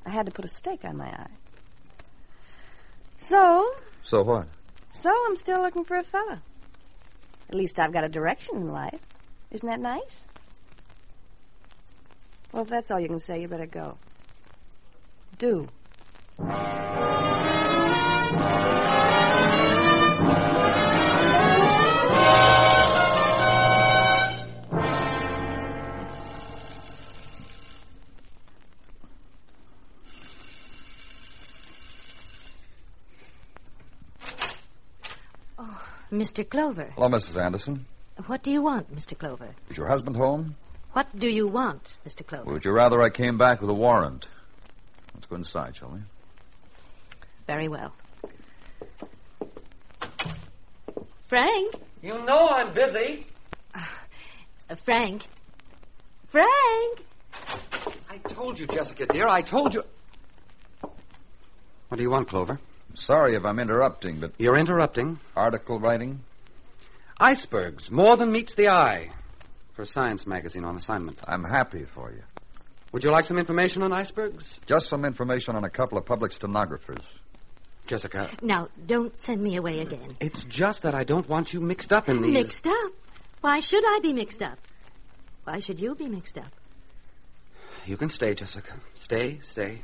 I 0.07 0.11
had 0.11 0.27
to 0.27 0.33
put 0.33 0.45
a 0.45 0.49
steak 0.49 0.85
on 0.85 0.97
my 0.97 1.07
eye. 1.07 1.31
So, 3.19 3.71
So 4.03 4.23
what? 4.23 4.47
so 4.93 5.11
I'm 5.27 5.37
still 5.37 5.63
looking 5.63 5.85
for 5.85 5.97
a 5.97 6.03
fella. 6.05 6.43
At 7.49 7.55
least 7.55 7.79
I've 7.81 7.93
got 7.93 8.05
a 8.05 8.09
direction 8.09 8.57
in 8.57 8.71
life. 8.73 9.01
Isn't 9.51 9.69
that 9.69 9.81
nice? 9.81 10.25
Well, 12.53 12.63
if 12.63 12.69
that's 12.69 12.91
all 12.91 13.01
you 13.01 13.09
can 13.09 13.19
say, 13.21 13.41
you 13.41 13.49
better 13.49 13.67
go. 13.67 13.97
Do. 15.39 15.69
Mr. 36.25 36.49
Clover. 36.49 36.91
Hello, 36.95 37.09
Mrs. 37.09 37.39
Anderson. 37.39 37.85
What 38.29 38.43
do 38.43 38.51
you 38.51 38.63
want, 38.63 38.95
Mr. 38.97 39.19
Clover? 39.19 39.55
Is 39.69 39.77
your 39.77 39.89
husband 39.89 40.17
home? 40.17 40.57
What 40.93 41.07
do 41.19 41.29
you 41.29 41.47
want, 41.47 41.99
Mr. 42.09 42.27
Clover? 42.27 42.51
Would 42.51 42.65
you 42.65 42.73
rather 42.73 43.03
I 43.03 43.11
came 43.11 43.37
back 43.37 43.61
with 43.61 43.69
a 43.69 43.75
warrant? 43.75 44.27
Let's 45.13 45.27
go 45.27 45.37
inside, 45.37 45.77
shall 45.77 45.91
we? 45.91 45.99
Very 47.47 47.69
well. 47.69 47.93
Frank? 51.27 51.75
You 52.01 52.15
know 52.25 52.49
I'm 52.49 52.73
busy. 52.73 53.27
Uh, 53.75 54.77
Frank? 54.83 55.27
Frank? 56.29 57.05
I 58.09 58.17
told 58.29 58.59
you, 58.59 58.67
Jessica, 58.67 59.05
dear. 59.05 59.27
I 59.29 59.43
told 59.43 59.75
you. 59.75 59.83
What 60.81 61.99
do 61.99 62.03
you 62.03 62.11
want, 62.11 62.29
Clover? 62.29 62.59
Sorry 62.95 63.35
if 63.37 63.45
I'm 63.45 63.59
interrupting, 63.59 64.21
but 64.21 64.33
You're 64.39 64.59
interrupting. 64.59 65.19
article 65.37 65.79
writing? 65.81 66.21
Icebergs, 67.19 67.91
more 67.91 68.17
than 68.17 68.33
meets 68.33 68.55
the 68.55 68.69
eye. 68.69 69.11
For 69.75 69.83
a 69.83 69.87
science 69.87 70.27
magazine 70.27 70.65
on 70.65 70.77
assignment. 70.77 71.19
I'm 71.27 71.43
happy 71.45 71.85
for 71.85 72.13
you. 72.13 72.23
Would 72.93 73.03
you 73.03 73.11
like 73.11 73.25
some 73.25 73.39
information 73.39 73.83
on 73.83 73.93
icebergs? 73.93 74.59
Just 74.67 74.87
some 74.89 75.05
information 75.05 75.57
on 75.57 75.65
a 75.65 75.71
couple 75.71 75.99
of 75.99 76.07
public 76.07 76.31
stenographers. 76.31 77.01
Jessica, 77.87 78.31
Now, 78.41 78.69
don't 78.87 79.21
send 79.21 79.43
me 79.43 79.57
away 79.57 79.81
again. 79.81 80.17
it's 80.21 80.45
just 80.45 80.83
that 80.83 80.95
I 80.95 81.05
don't 81.05 81.29
want 81.29 81.53
you 81.53 81.61
mixed 81.61 81.93
up 81.93 82.09
in 82.09 82.23
these. 82.23 82.33
Mixed 82.33 82.67
up? 82.67 82.93
Why 83.43 83.61
should 83.61 83.85
I 83.85 83.99
be 84.01 84.13
mixed 84.13 84.41
up? 84.43 84.59
Why 85.43 85.59
should 85.59 85.81
you 85.81 85.95
be 85.95 86.09
mixed 86.09 86.39
up? 86.39 86.51
You 87.85 87.97
can 87.99 88.09
stay, 88.09 88.33
Jessica. 88.35 88.73
Stay, 88.95 89.41
stay. 89.43 89.83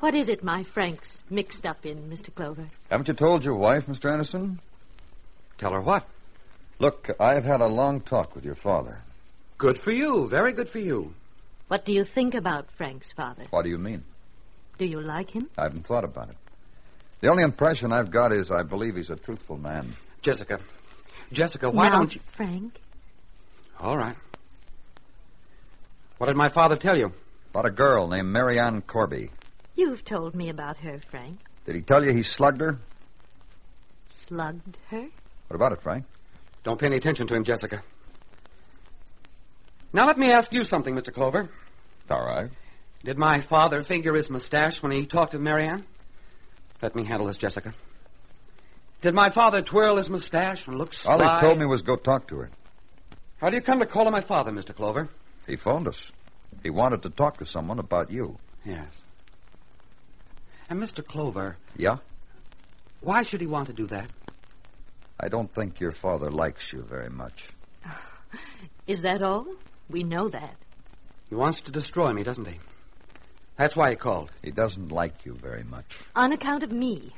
What 0.00 0.14
is 0.14 0.28
it 0.28 0.44
my 0.44 0.62
Frank's 0.62 1.22
mixed 1.30 1.64
up 1.64 1.86
in, 1.86 2.10
Mr. 2.10 2.34
Clover? 2.34 2.68
Haven't 2.90 3.08
you 3.08 3.14
told 3.14 3.44
your 3.44 3.54
wife, 3.54 3.86
Mr. 3.86 4.10
Anderson? 4.10 4.60
Tell 5.58 5.72
her 5.72 5.80
what? 5.80 6.06
Look, 6.78 7.10
I've 7.20 7.44
had 7.44 7.60
a 7.60 7.66
long 7.66 8.00
talk 8.00 8.34
with 8.34 8.44
your 8.44 8.56
father. 8.56 8.98
Good 9.56 9.78
for 9.78 9.92
you. 9.92 10.28
Very 10.28 10.52
good 10.52 10.68
for 10.68 10.80
you. 10.80 11.14
What 11.68 11.84
do 11.84 11.92
you 11.92 12.04
think 12.04 12.34
about 12.34 12.70
Frank's 12.72 13.12
father? 13.12 13.44
What 13.50 13.62
do 13.62 13.70
you 13.70 13.78
mean? 13.78 14.04
Do 14.78 14.84
you 14.84 15.00
like 15.00 15.30
him? 15.30 15.48
I 15.56 15.62
haven't 15.64 15.86
thought 15.86 16.04
about 16.04 16.30
it. 16.30 16.36
The 17.20 17.28
only 17.28 17.44
impression 17.44 17.92
I've 17.92 18.10
got 18.10 18.32
is 18.32 18.50
I 18.50 18.62
believe 18.62 18.96
he's 18.96 19.10
a 19.10 19.16
truthful 19.16 19.56
man. 19.56 19.94
Jessica. 20.20 20.60
Jessica, 21.32 21.70
why 21.70 21.88
now, 21.88 21.98
don't 21.98 22.14
you. 22.14 22.20
Frank? 22.36 22.74
All 23.80 23.96
right. 23.96 24.16
What 26.18 26.26
did 26.26 26.36
my 26.36 26.48
father 26.48 26.76
tell 26.76 26.98
you? 26.98 27.12
About 27.50 27.66
a 27.66 27.70
girl 27.70 28.08
named 28.08 28.28
Marianne 28.28 28.82
Corby. 28.82 29.30
You've 29.76 30.04
told 30.04 30.34
me 30.34 30.48
about 30.48 30.76
her, 30.78 31.00
Frank. 31.10 31.40
Did 31.66 31.74
he 31.74 31.82
tell 31.82 32.04
you 32.04 32.12
he 32.12 32.22
slugged 32.22 32.60
her? 32.60 32.78
Slugged 34.06 34.78
her? 34.90 35.08
What 35.48 35.56
about 35.56 35.72
it, 35.72 35.82
Frank? 35.82 36.04
Don't 36.62 36.78
pay 36.80 36.86
any 36.86 36.96
attention 36.96 37.26
to 37.26 37.34
him, 37.34 37.44
Jessica. 37.44 37.82
Now 39.92 40.06
let 40.06 40.18
me 40.18 40.30
ask 40.32 40.52
you 40.52 40.64
something, 40.64 40.94
Mr. 40.94 41.12
Clover. 41.12 41.48
All 42.10 42.24
right. 42.24 42.50
Did 43.04 43.18
my 43.18 43.40
father 43.40 43.82
finger 43.82 44.14
his 44.14 44.30
mustache 44.30 44.82
when 44.82 44.92
he 44.92 45.06
talked 45.06 45.32
to 45.32 45.38
Marianne? 45.38 45.84
Let 46.80 46.96
me 46.96 47.04
handle 47.04 47.26
this, 47.26 47.38
Jessica. 47.38 47.74
Did 49.02 49.14
my 49.14 49.28
father 49.28 49.60
twirl 49.60 49.98
his 49.98 50.08
mustache 50.08 50.66
and 50.66 50.78
look 50.78 50.92
sly? 50.94 51.12
All 51.12 51.34
he 51.34 51.40
told 51.40 51.58
me 51.58 51.66
was 51.66 51.82
go 51.82 51.96
talk 51.96 52.28
to 52.28 52.36
her. 52.38 52.50
How 53.36 53.50
do 53.50 53.56
you 53.56 53.62
come 53.62 53.80
to 53.80 53.86
call 53.86 54.06
on 54.06 54.12
my 54.12 54.20
father, 54.20 54.50
Mr. 54.50 54.74
Clover? 54.74 55.08
He 55.46 55.56
phoned 55.56 55.86
us. 55.86 56.00
He 56.62 56.70
wanted 56.70 57.02
to 57.02 57.10
talk 57.10 57.38
to 57.38 57.46
someone 57.46 57.78
about 57.78 58.10
you. 58.10 58.38
Yes. 58.64 58.88
And 60.68 60.80
Mr. 60.80 61.06
Clover, 61.06 61.56
Yeah? 61.76 61.96
why 63.00 63.22
should 63.22 63.40
he 63.40 63.46
want 63.46 63.66
to 63.66 63.72
do 63.74 63.86
that? 63.88 64.08
I 65.20 65.28
don't 65.28 65.52
think 65.52 65.78
your 65.80 65.92
father 65.92 66.30
likes 66.30 66.72
you 66.72 66.82
very 66.82 67.10
much. 67.10 67.48
Is 68.86 69.02
that 69.02 69.22
all? 69.22 69.46
We 69.88 70.02
know 70.02 70.28
that. 70.28 70.56
He 71.28 71.34
wants 71.34 71.62
to 71.62 71.72
destroy 71.72 72.12
me, 72.12 72.22
doesn't 72.22 72.46
he? 72.46 72.58
That's 73.56 73.76
why 73.76 73.90
he 73.90 73.96
called. 73.96 74.30
He 74.42 74.50
doesn't 74.50 74.90
like 74.90 75.24
you 75.24 75.34
very 75.34 75.62
much. 75.62 75.96
On 76.16 76.32
account 76.32 76.62
of 76.64 76.72
me. 76.72 77.12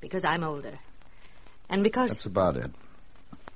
Because 0.00 0.24
I'm 0.24 0.44
older. 0.44 0.78
And 1.68 1.82
because. 1.82 2.10
That's 2.10 2.26
about 2.26 2.56
it. 2.56 2.70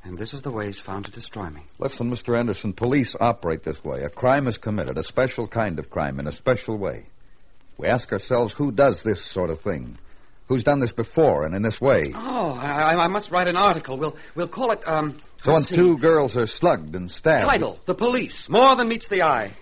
And 0.03 0.19
this 0.19 0.33
is 0.35 0.43
the 0.43 0.51
way 0.51 0.67
he's 0.67 0.81
found 0.81 1.05
to 1.05 1.11
destroy 1.11 1.51
me. 1.51 1.63
Listen, 1.79 2.11
Mr. 2.11 2.37
Anderson, 2.37 2.73
police 2.73 3.15
operate 3.21 3.63
this 3.63 3.83
way. 3.85 4.03
A 4.03 4.09
crime 4.09 4.49
is 4.49 4.57
committed, 4.59 4.97
a 4.97 5.03
special 5.03 5.47
kind 5.47 5.79
of 5.79 5.91
crime, 5.91 6.19
in 6.19 6.27
a 6.27 6.33
special 6.33 6.77
way. 6.77 7.07
We 7.81 7.89
ask 7.89 8.13
ourselves 8.13 8.53
who 8.53 8.73
does 8.73 9.03
this 9.03 9.25
sort 9.25 9.49
of 9.49 9.61
thing? 9.61 9.97
Who's 10.49 10.65
done 10.65 10.81
this 10.81 10.93
before 10.93 11.45
and 11.47 11.55
in 11.55 11.63
this 11.63 11.81
way? 11.81 12.03
Oh, 12.15 12.51
I, 12.53 12.95
I 13.05 13.09
must 13.09 13.31
write 13.31 13.49
an 13.49 13.57
article. 13.57 13.97
We'll 13.97 14.17
we'll 14.35 14.49
call 14.49 14.73
it. 14.73 14.87
Um, 14.87 15.19
so 15.43 15.53
when 15.55 15.63
see. 15.63 15.77
two 15.77 15.97
girls 15.97 16.37
are 16.37 16.47
slugged 16.47 16.95
and 16.95 17.11
stabbed. 17.11 17.45
Title: 17.45 17.79
The 17.87 17.95
Police. 17.95 18.49
More 18.51 18.77
than 18.77 18.89
meets 18.89 19.09
the 19.09 19.23
eye. 19.23 19.53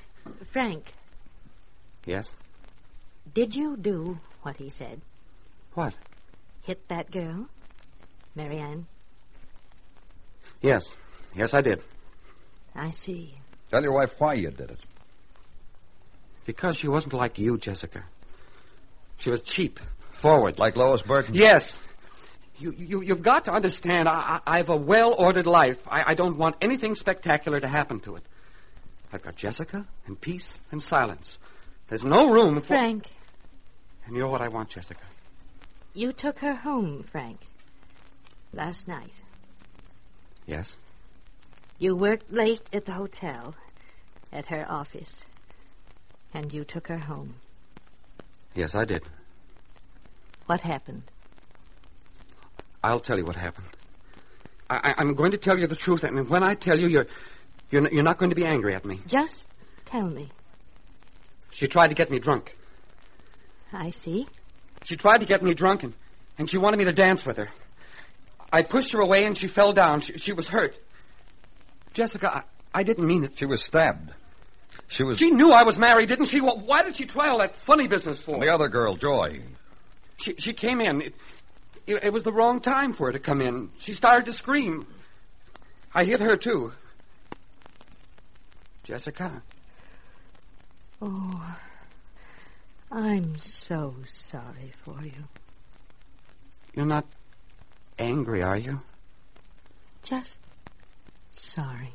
Frank, 0.50 0.92
Yes. 2.06 2.32
did 3.34 3.54
you 3.54 3.76
do 3.76 4.18
what 4.42 4.56
he 4.56 4.68
said? 4.70 5.00
What? 5.74 5.94
Hit 6.62 6.88
that 6.88 7.10
girl? 7.10 7.46
Marianne? 8.34 8.86
Yes. 10.60 10.82
Yes, 11.36 11.54
I 11.54 11.60
did. 11.60 11.82
I 12.74 12.90
see. 12.90 13.34
Tell 13.70 13.82
your 13.82 13.92
wife 13.92 14.14
why 14.18 14.34
you 14.34 14.50
did 14.50 14.70
it. 14.70 14.78
Because 16.48 16.78
she 16.78 16.88
wasn't 16.88 17.12
like 17.12 17.38
you, 17.38 17.58
Jessica. 17.58 18.06
She 19.18 19.28
was 19.28 19.42
cheap, 19.42 19.78
forward. 20.12 20.58
Like 20.58 20.76
Lois 20.76 21.02
Burton? 21.02 21.34
Yes. 21.34 21.78
You, 22.58 22.72
you, 22.72 23.02
you've 23.02 23.20
got 23.20 23.44
to 23.44 23.52
understand, 23.52 24.08
I, 24.08 24.40
I, 24.46 24.56
I've 24.58 24.70
a 24.70 24.76
well 24.76 25.14
ordered 25.18 25.46
life. 25.46 25.86
I, 25.86 26.12
I 26.12 26.14
don't 26.14 26.38
want 26.38 26.56
anything 26.62 26.94
spectacular 26.94 27.60
to 27.60 27.68
happen 27.68 28.00
to 28.00 28.16
it. 28.16 28.22
I've 29.12 29.20
got 29.20 29.36
Jessica 29.36 29.86
and 30.06 30.18
peace 30.18 30.58
and 30.72 30.82
silence. 30.82 31.36
There's 31.88 32.06
no 32.06 32.30
room 32.30 32.54
for. 32.62 32.68
Frank, 32.68 33.10
And 34.06 34.16
you're 34.16 34.28
what 34.28 34.40
I 34.40 34.48
want, 34.48 34.70
Jessica. 34.70 35.04
you 35.92 36.12
took 36.12 36.38
her 36.38 36.54
home, 36.54 37.04
Frank. 37.12 37.40
Last 38.54 38.88
night. 38.88 39.12
Yes? 40.46 40.78
You 41.78 41.94
worked 41.94 42.32
late 42.32 42.62
at 42.72 42.86
the 42.86 42.92
hotel, 42.92 43.54
at 44.32 44.46
her 44.46 44.64
office. 44.66 45.26
And 46.34 46.52
you 46.52 46.64
took 46.64 46.88
her 46.88 46.98
home. 46.98 47.34
Yes, 48.54 48.74
I 48.74 48.84
did. 48.84 49.02
What 50.46 50.62
happened? 50.62 51.02
I'll 52.82 53.00
tell 53.00 53.18
you 53.18 53.24
what 53.24 53.36
happened. 53.36 53.66
I, 54.70 54.76
I, 54.76 54.94
I'm 54.98 55.14
going 55.14 55.32
to 55.32 55.38
tell 55.38 55.58
you 55.58 55.66
the 55.66 55.76
truth, 55.76 56.04
and 56.04 56.28
when 56.28 56.42
I 56.42 56.54
tell 56.54 56.78
you, 56.78 56.88
you're, 56.88 57.06
you're, 57.70 57.86
n- 57.86 57.92
you're 57.92 58.02
not 58.02 58.18
going 58.18 58.30
to 58.30 58.36
be 58.36 58.44
angry 58.44 58.74
at 58.74 58.84
me. 58.84 59.00
Just 59.06 59.48
tell 59.84 60.08
me. 60.08 60.30
She 61.50 61.66
tried 61.66 61.88
to 61.88 61.94
get 61.94 62.10
me 62.10 62.18
drunk. 62.18 62.56
I 63.72 63.90
see. 63.90 64.26
She 64.84 64.96
tried 64.96 65.18
to 65.18 65.26
get 65.26 65.42
me 65.42 65.54
drunk, 65.54 65.82
and, 65.82 65.94
and 66.38 66.48
she 66.48 66.58
wanted 66.58 66.76
me 66.76 66.84
to 66.84 66.92
dance 66.92 67.26
with 67.26 67.36
her. 67.38 67.48
I 68.52 68.62
pushed 68.62 68.92
her 68.92 69.00
away, 69.00 69.24
and 69.24 69.36
she 69.36 69.46
fell 69.46 69.72
down. 69.72 70.00
She, 70.00 70.18
she 70.18 70.32
was 70.32 70.48
hurt. 70.48 70.76
Jessica, 71.92 72.38
I, 72.38 72.42
I 72.80 72.82
didn't 72.82 73.06
mean 73.06 73.24
it. 73.24 73.38
She 73.38 73.46
was 73.46 73.62
stabbed. 73.62 74.12
She 74.88 75.02
was. 75.04 75.18
She 75.18 75.30
knew 75.30 75.52
I 75.52 75.62
was 75.64 75.78
married, 75.78 76.08
didn't 76.08 76.26
she? 76.26 76.40
Well, 76.40 76.58
why 76.64 76.82
did 76.82 76.96
she 76.96 77.04
try 77.04 77.28
all 77.28 77.38
that 77.38 77.54
funny 77.56 77.86
business 77.88 78.18
for? 78.20 78.40
The 78.40 78.52
other 78.52 78.68
girl, 78.68 78.96
Joy. 78.96 79.42
She, 80.16 80.34
she 80.36 80.52
came 80.52 80.80
in. 80.80 81.02
It, 81.02 81.14
it, 81.86 82.04
it 82.04 82.12
was 82.12 82.22
the 82.22 82.32
wrong 82.32 82.60
time 82.60 82.92
for 82.92 83.06
her 83.06 83.12
to 83.12 83.18
come 83.18 83.40
in. 83.40 83.70
She 83.78 83.92
started 83.92 84.26
to 84.26 84.32
scream. 84.32 84.86
I 85.94 86.04
hit 86.04 86.20
her, 86.20 86.36
too. 86.36 86.72
Jessica, 88.84 89.42
Oh, 91.00 91.56
I'm 92.90 93.38
so 93.38 93.94
sorry 94.08 94.72
for 94.84 94.96
you. 95.04 95.24
you're 96.74 96.86
not 96.86 97.04
angry, 97.98 98.42
are 98.42 98.56
you? 98.56 98.80
Just 100.02 100.38
sorry. 101.32 101.92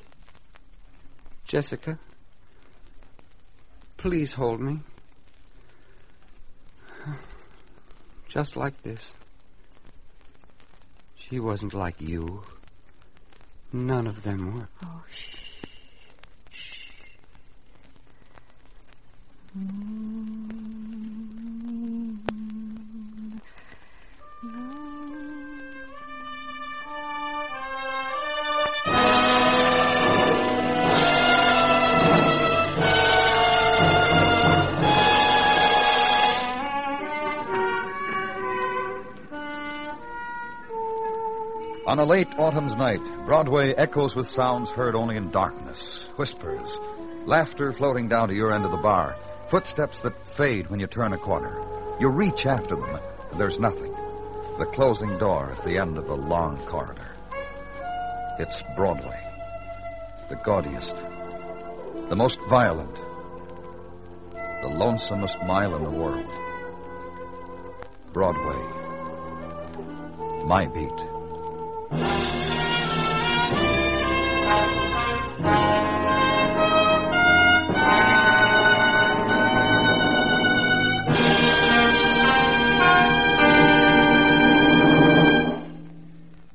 Jessica, 1.45 1.97
please 4.03 4.33
hold 4.33 4.59
me. 4.59 4.81
Just 8.27 8.57
like 8.57 8.83
this. 8.83 9.13
She 11.15 11.39
wasn't 11.39 11.73
like 11.73 12.01
you. 12.01 12.43
None 13.71 14.07
of 14.07 14.21
them 14.21 14.57
were. 14.57 14.67
Oh, 14.83 15.03
shh. 15.09 15.43
On 41.93 41.99
a 41.99 42.06
late 42.06 42.39
autumn's 42.39 42.75
night, 42.75 43.03
Broadway 43.27 43.71
echoes 43.75 44.15
with 44.15 44.27
sounds 44.27 44.71
heard 44.71 44.95
only 44.95 45.15
in 45.15 45.29
darkness, 45.29 46.08
whispers, 46.15 46.79
laughter 47.27 47.71
floating 47.71 48.10
down 48.10 48.29
to 48.29 48.34
your 48.34 48.51
end 48.51 48.65
of 48.65 48.71
the 48.71 48.77
bar, 48.77 49.15
footsteps 49.47 49.99
that 49.99 50.27
fade 50.36 50.71
when 50.71 50.79
you 50.79 50.88
turn 50.88 51.13
a 51.13 51.19
corner. 51.19 51.62
You 51.99 52.10
reach 52.10 52.47
after 52.47 52.75
them, 52.75 52.99
and 53.29 53.39
there's 53.39 53.60
nothing. 53.60 53.93
The 54.58 54.65
closing 54.73 55.19
door 55.19 55.51
at 55.51 55.63
the 55.63 55.77
end 55.77 55.99
of 55.99 56.10
a 56.10 56.15
long 56.15 56.65
corridor. 56.65 57.15
It's 58.39 58.63
Broadway, 58.75 59.21
the 60.29 60.38
gaudiest, 60.38 60.97
the 60.97 62.15
most 62.15 62.39
violent, 62.49 62.95
the 64.32 64.67
lonesomest 64.67 65.45
mile 65.45 65.75
in 65.75 65.84
the 65.84 65.91
world. 65.91 66.25
Broadway, 68.13 68.58
my 70.47 70.65
beat. 70.65 71.12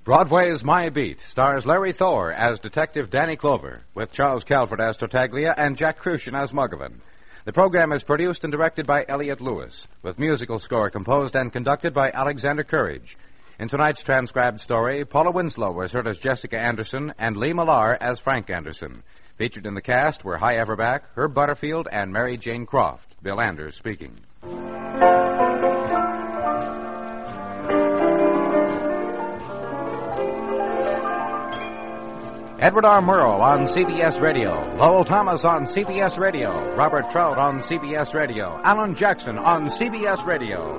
Broadway's 0.08 0.64
My 0.64 0.88
Beat 0.88 1.20
stars 1.20 1.66
Larry 1.66 1.92
Thor 1.92 2.32
as 2.32 2.60
Detective 2.60 3.10
Danny 3.10 3.36
Clover, 3.36 3.82
with 3.94 4.10
Charles 4.10 4.42
Calvert 4.42 4.80
as 4.80 4.96
Tartaglia 4.96 5.52
and 5.54 5.76
Jack 5.76 5.98
Kruschen 5.98 6.34
as 6.34 6.50
Muggavan. 6.50 6.94
The 7.44 7.52
program 7.52 7.92
is 7.92 8.04
produced 8.04 8.42
and 8.42 8.50
directed 8.50 8.86
by 8.86 9.04
Elliott 9.06 9.42
Lewis, 9.42 9.86
with 10.02 10.18
musical 10.18 10.60
score 10.60 10.88
composed 10.88 11.36
and 11.36 11.52
conducted 11.52 11.92
by 11.92 12.10
Alexander 12.10 12.64
Courage. 12.64 13.18
In 13.60 13.68
tonight's 13.68 14.02
transcribed 14.02 14.62
story, 14.62 15.04
Paula 15.04 15.30
Winslow 15.30 15.72
was 15.72 15.92
heard 15.92 16.08
as 16.08 16.18
Jessica 16.18 16.58
Anderson 16.58 17.12
and 17.18 17.36
Lee 17.36 17.52
Millar 17.52 18.02
as 18.02 18.18
Frank 18.18 18.48
Anderson. 18.48 19.02
Featured 19.36 19.66
in 19.66 19.74
the 19.74 19.82
cast 19.82 20.24
were 20.24 20.38
Hy 20.38 20.56
Averback, 20.56 21.00
Herb 21.16 21.34
Butterfield, 21.34 21.86
and 21.92 22.14
Mary 22.14 22.38
Jane 22.38 22.64
Croft. 22.64 23.14
Bill 23.22 23.42
Anders 23.42 23.76
speaking. 23.76 24.14
Edward 32.68 32.84
R. 32.84 33.00
Murrow 33.00 33.40
on 33.40 33.60
CBS 33.60 34.20
Radio, 34.20 34.76
Lowell 34.76 35.02
Thomas 35.02 35.42
on 35.42 35.64
CBS 35.64 36.18
Radio, 36.18 36.50
Robert 36.76 37.08
Trout 37.08 37.38
on 37.38 37.60
CBS 37.60 38.12
Radio, 38.12 38.60
Allan 38.62 38.94
Jackson 38.94 39.38
on 39.38 39.70
CBS 39.70 40.26
Radio. 40.26 40.78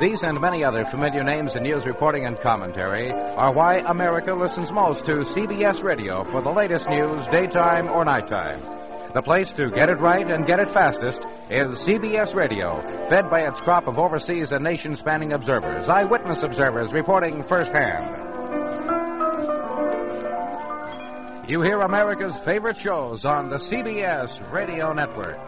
These 0.00 0.22
and 0.22 0.40
many 0.40 0.64
other 0.64 0.86
familiar 0.86 1.22
names 1.22 1.54
in 1.54 1.64
news 1.64 1.84
reporting 1.84 2.24
and 2.24 2.40
commentary 2.40 3.12
are 3.12 3.52
why 3.52 3.80
America 3.80 4.32
listens 4.32 4.72
most 4.72 5.04
to 5.04 5.16
CBS 5.16 5.82
Radio 5.82 6.24
for 6.24 6.40
the 6.40 6.48
latest 6.48 6.88
news, 6.88 7.26
daytime 7.26 7.90
or 7.90 8.06
nighttime. 8.06 8.62
The 9.12 9.20
place 9.20 9.52
to 9.52 9.68
get 9.68 9.90
it 9.90 10.00
right 10.00 10.26
and 10.26 10.46
get 10.46 10.58
it 10.58 10.70
fastest 10.70 11.26
is 11.50 11.66
CBS 11.86 12.34
Radio, 12.34 12.80
fed 13.10 13.28
by 13.28 13.40
its 13.40 13.60
crop 13.60 13.88
of 13.88 13.98
overseas 13.98 14.52
and 14.52 14.64
nation 14.64 14.96
spanning 14.96 15.34
observers, 15.34 15.86
eyewitness 15.90 16.42
observers 16.42 16.94
reporting 16.94 17.42
firsthand. 17.42 18.35
You 21.48 21.62
hear 21.62 21.80
America's 21.82 22.36
favorite 22.38 22.76
shows 22.76 23.24
on 23.24 23.48
the 23.48 23.58
CBS 23.58 24.50
Radio 24.50 24.92
Network. 24.92 25.38